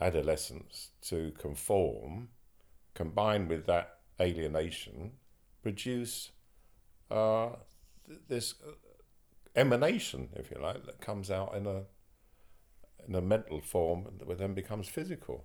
[0.00, 2.28] adolescents to conform,
[2.94, 5.12] combined with that alienation,
[5.62, 6.32] produce
[7.10, 7.50] uh,
[8.06, 8.54] th- this
[9.54, 11.84] emanation, if you like, that comes out in a
[13.08, 15.44] in a mental form that then becomes physical.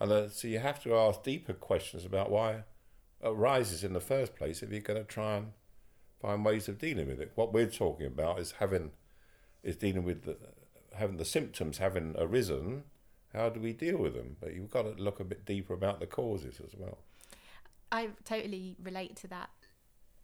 [0.00, 2.64] And uh, so you have to ask deeper questions about why it
[3.22, 5.52] arises in the first place if you're going to try and
[6.22, 7.32] find ways of dealing with it.
[7.34, 8.92] What we're talking about is having
[9.62, 10.36] is dealing with the,
[10.94, 12.84] having the symptoms having arisen.
[13.34, 14.36] How do we deal with them?
[14.40, 16.98] But you've got to look a bit deeper about the causes as well.
[17.90, 19.50] I totally relate to that.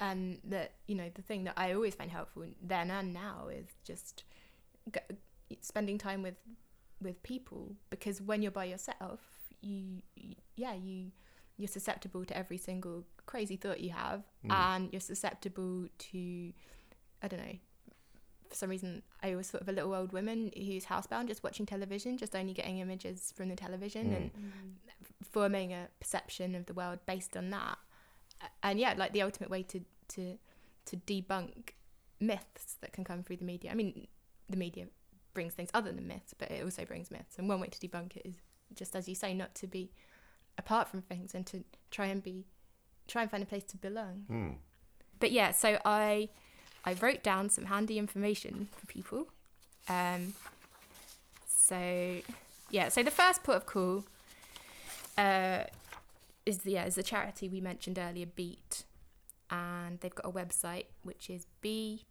[0.00, 3.66] And that, you know, the thing that I always find helpful then and now is
[3.84, 4.24] just
[5.60, 6.36] spending time with
[7.00, 9.20] with people because when you're by yourself,
[9.60, 11.12] you, you yeah, you
[11.58, 14.52] you're susceptible to every single crazy thought you have mm.
[14.52, 16.52] and you're susceptible to
[17.22, 17.58] I don't know
[18.48, 21.66] for some reason I always thought of a little old woman who's housebound just watching
[21.66, 24.16] television just only getting images from the television mm.
[24.16, 24.30] and
[25.30, 27.76] forming a perception of the world based on that.
[28.62, 30.38] And yeah like the ultimate way to to
[30.86, 31.70] to debunk
[32.20, 33.70] myths that can come through the media.
[33.70, 34.06] I mean
[34.48, 34.86] the media
[35.34, 37.36] brings things other than myths but it also brings myths.
[37.36, 38.34] And one way to debunk it is
[38.74, 39.90] just as you say not to be
[40.58, 42.44] apart from things and to try and be
[43.06, 44.24] try and find a place to belong.
[44.28, 44.50] Hmm.
[45.18, 46.28] but yeah so i
[46.84, 49.28] i wrote down some handy information for people.
[49.88, 50.34] Um
[51.46, 52.20] so
[52.70, 54.04] yeah so the first port of call
[55.16, 55.64] uh
[56.44, 58.84] is the yeah is the charity we mentioned earlier beat.
[59.50, 62.10] And they've got a website which is b-eat.co.uk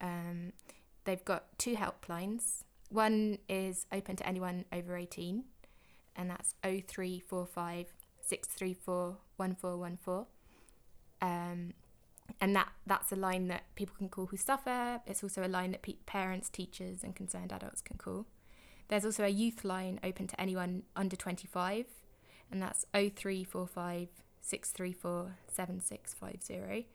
[0.00, 0.52] um
[1.04, 5.44] they've got two helplines one is open to anyone over 18
[6.16, 7.86] and that's 0345
[8.20, 10.26] 634 1414
[11.22, 11.72] um
[12.40, 15.00] and that that's a line that people can call who suffer.
[15.06, 18.26] It's also a line that pe- parents teachers and concerned adults can call.
[18.88, 21.86] There's also a youth line open to anyone under 25
[22.50, 24.08] and that's 0345
[24.40, 26.88] 634 7650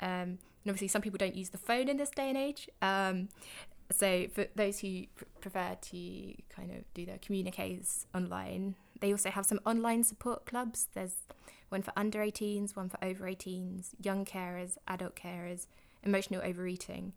[0.00, 2.68] um, and obviously some people don't use the phone in this day and age.
[2.82, 3.28] Um,
[3.92, 9.30] so for those who pr- prefer to kind of do their communiques online they also
[9.30, 10.88] have some online support clubs.
[10.94, 11.16] There's
[11.68, 15.66] one for under 18s one for over 18s young carers adult carers
[16.04, 17.12] emotional overeating.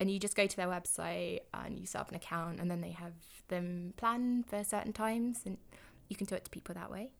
[0.00, 2.80] And you just go to their website and you set up an account and then
[2.80, 3.12] they have
[3.48, 5.58] them planned for certain times and
[6.08, 7.10] you can talk to people that way.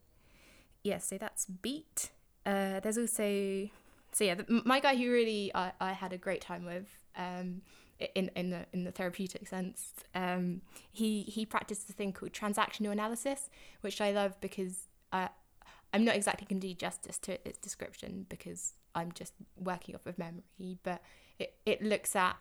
[0.83, 2.09] Yeah so that's beat.
[2.43, 3.69] Uh, there's also
[4.11, 7.61] so yeah the, my guy who really I, I had a great time with um,
[8.15, 12.91] in in the in the therapeutic sense um, he he practiced a thing called transactional
[12.91, 13.49] analysis
[13.81, 15.29] which I love because I
[15.93, 20.05] I'm not exactly going to do justice to its description because I'm just working off
[20.05, 21.01] of memory but
[21.39, 22.37] it, it looks at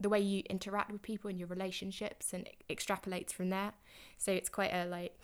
[0.00, 3.72] the way you interact with people and your relationships and extrapolates from there.
[4.16, 5.18] So it's quite a like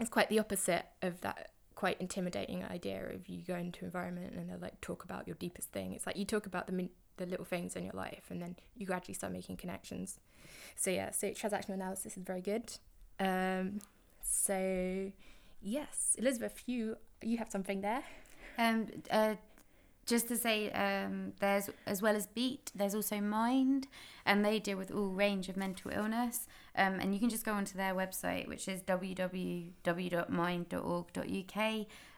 [0.00, 4.50] it's quite the opposite of that quite intimidating idea of you go into environment and
[4.50, 5.92] they'll like talk about your deepest thing.
[5.94, 6.72] It's like you talk about the
[7.20, 10.18] the little things in your life and then you gradually start making connections.
[10.76, 12.72] So yeah, so transactional analysis is very good.
[13.18, 13.80] Um,
[14.22, 15.12] so
[15.62, 18.02] yes, Elizabeth, you you have something there.
[18.58, 19.34] Um, uh,
[20.06, 23.86] just to say, um, there's as well as Beat, there's also Mind,
[24.26, 26.48] and they deal with all range of mental illness.
[26.76, 29.76] Um, and you can just go onto their website, which is www.mind.org.uk.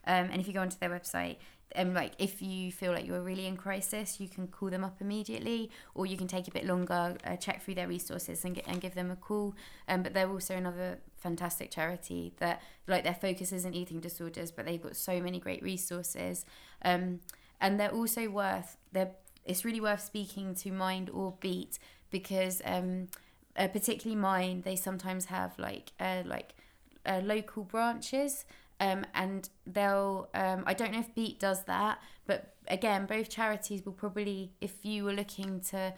[0.04, 1.36] Um, and if you go onto their website,
[1.76, 5.00] um, like if you feel like you're really in crisis, you can call them up
[5.00, 8.66] immediately, or you can take a bit longer, uh, check through their resources and get,
[8.66, 9.54] and give them a call.
[9.88, 14.66] Um, but they're also another fantastic charity that like their focus isn't eating disorders, but
[14.66, 16.44] they've got so many great resources.
[16.84, 17.20] Um,
[17.60, 19.12] and they're also worth they're
[19.44, 21.78] it's really worth speaking to Mind or Beat
[22.10, 23.08] because um,
[23.56, 26.54] uh, particularly Mind they sometimes have like uh, like
[27.06, 28.44] uh, local branches
[28.82, 33.84] um, and they'll um, I don't know if Beat does that but again both charities
[33.84, 35.94] will probably if you were looking to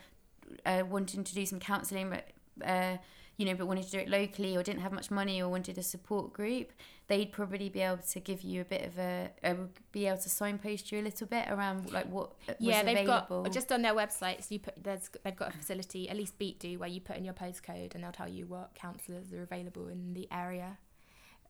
[0.67, 2.29] uh, wanting to do some counselling but
[2.67, 2.99] uh,
[3.39, 5.79] you know but wanted to do it locally or didn't have much money or wanted
[5.79, 6.73] a support group
[7.09, 9.55] they'd probably be able to give you a bit of a uh,
[9.91, 13.43] be able to signpost you a little bit around like what was yeah they've available.
[13.43, 16.61] got just on their websites you put there's they've got a facility at least beat
[16.61, 19.89] do where you put in your postcode and they'll tell you what counsellors are available
[19.89, 20.77] in the area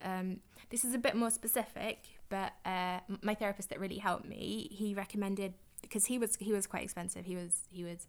[0.02, 0.40] um,
[0.70, 4.94] this is a bit more specific but uh, my therapist that really helped me he
[4.94, 7.24] recommended because he was he was quite expensive.
[7.24, 8.06] He was he was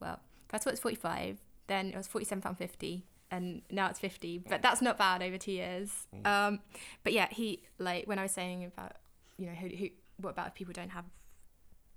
[0.00, 3.98] well first of all it's 45 then it was 47 pound 50 and now it's
[3.98, 6.06] 50 but that's not bad over two years.
[6.24, 6.60] Um,
[7.02, 8.96] but yeah he like when i was saying about
[9.38, 11.04] you know who, who what about if people don't have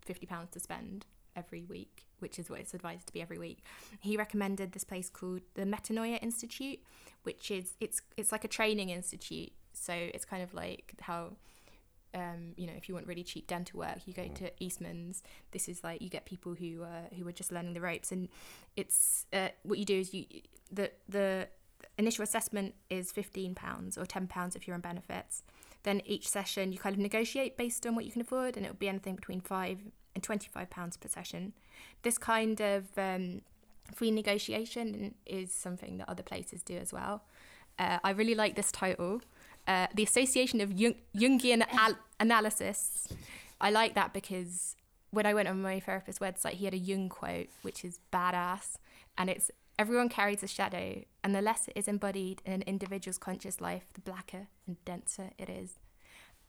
[0.05, 3.59] 50 pounds to spend every week which is what it's advised to be every week
[3.99, 6.79] he recommended this place called the metanoia institute
[7.23, 11.31] which is it's it's like a training institute so it's kind of like how
[12.13, 15.23] um, you know, if you want really cheap dental work, you go to Eastman's.
[15.51, 18.29] This is like you get people who uh, who are just learning the ropes, and
[18.75, 20.25] it's uh, what you do is you
[20.71, 21.47] the the
[21.97, 25.43] initial assessment is fifteen pounds or ten pounds if you're on benefits.
[25.83, 28.77] Then each session you kind of negotiate based on what you can afford, and it'll
[28.77, 29.79] be anything between five
[30.15, 31.53] and twenty five pounds per session.
[32.03, 33.41] This kind of um,
[33.93, 37.23] free negotiation is something that other places do as well.
[37.79, 39.21] Uh, I really like this title
[39.67, 43.07] uh, the Association of Jung- Jungian Al- Analysis.
[43.59, 44.75] I like that because
[45.11, 48.77] when I went on my therapist's website, he had a Jung quote, which is badass.
[49.17, 53.17] And it's everyone carries a shadow, and the less it is embodied in an individual's
[53.17, 55.79] conscious life, the blacker and denser it is.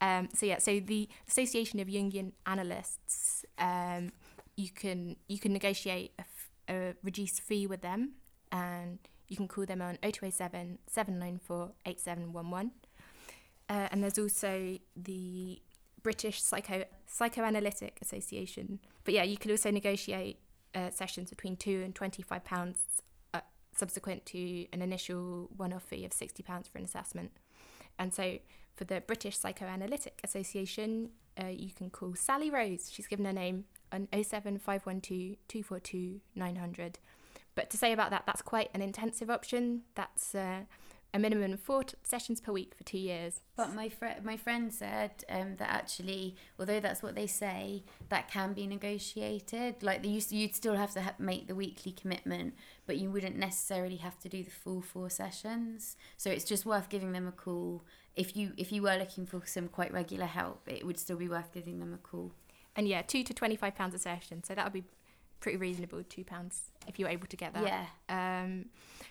[0.01, 4.13] Um, so yeah, so the Association of Jungian Analysts, um,
[4.59, 8.15] you can you can negotiate a, f- a reduced fee with them,
[8.51, 8.99] and
[9.29, 12.73] you can call them on 0207 794 8711.
[13.71, 15.63] Uh, and there's also the
[16.03, 18.81] British Psycho Psychoanalytic Association.
[19.05, 20.41] But yeah, you can also negotiate
[20.75, 22.81] uh, sessions between two and twenty five pounds,
[23.33, 23.41] uh,
[23.77, 27.31] subsequent to an initial one off fee of sixty pounds for an assessment.
[27.97, 28.39] And so
[28.75, 32.91] for the British Psychoanalytic Association, uh, you can call Sally Rose.
[32.91, 36.99] She's given her name on 07512 242 900.
[37.55, 39.83] But to say about that, that's quite an intensive option.
[39.97, 40.61] That's uh,
[41.15, 43.41] a minimum of four t- sessions per week for two years.
[43.57, 48.31] But my friend, my friend said um, that actually, although that's what they say, that
[48.31, 49.83] can be negotiated.
[49.83, 52.55] Like to, you'd still have to ha- make the weekly commitment,
[52.87, 55.97] but you wouldn't necessarily have to do the full four sessions.
[56.17, 57.85] So it's just worth giving them a call
[58.15, 60.63] if you if you were looking for some quite regular help.
[60.67, 62.33] It would still be worth giving them a call.
[62.77, 64.45] And yeah, two to twenty five pounds a session.
[64.45, 64.85] So that would be
[65.41, 66.03] pretty reasonable.
[66.09, 67.65] Two pounds if you're able to get that.
[67.65, 68.43] Yeah.
[68.43, 68.67] Um,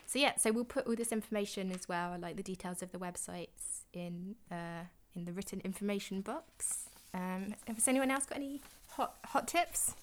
[0.05, 2.97] so yeah, so we'll put all this information as well, like the details of the
[2.97, 4.85] websites, in uh,
[5.15, 6.89] in the written information box.
[7.13, 9.95] Um, has anyone else got any hot hot tips?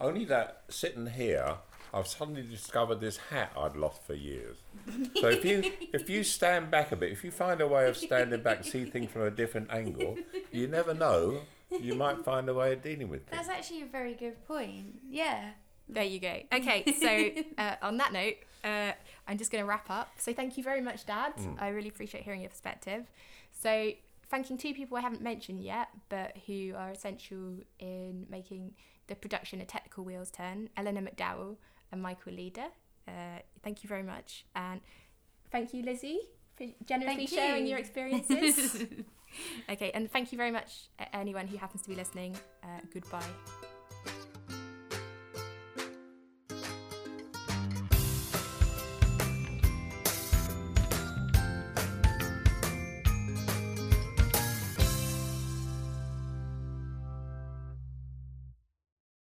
[0.00, 1.56] Only that sitting here,
[1.94, 4.56] I've suddenly discovered this hat I'd lost for years.
[5.20, 7.96] So if you if you stand back a bit, if you find a way of
[7.96, 10.18] standing back, see things from a different angle,
[10.50, 11.42] you never know.
[11.80, 13.46] You might find a way of dealing with things.
[13.46, 15.00] That's actually a very good point.
[15.08, 15.50] Yeah.
[15.88, 16.40] There you go.
[16.52, 18.92] Okay, so uh, on that note, uh,
[19.26, 20.08] I'm just going to wrap up.
[20.16, 21.34] So thank you very much, Dad.
[21.58, 23.10] I really appreciate hearing your perspective.
[23.52, 23.92] So
[24.30, 28.72] thanking two people I haven't mentioned yet, but who are essential in making
[29.08, 31.56] the production a Technical Wheels turn, Eleanor McDowell
[31.90, 32.68] and Michael Leader.
[33.06, 34.44] Uh, thank you very much.
[34.56, 34.80] And
[35.50, 36.20] thank you, Lizzie,
[36.56, 37.70] for generously Thank sharing you.
[37.70, 38.86] your experiences.
[39.70, 42.36] okay, and thank you very much, anyone who happens to be listening.
[42.62, 43.71] Uh, goodbye.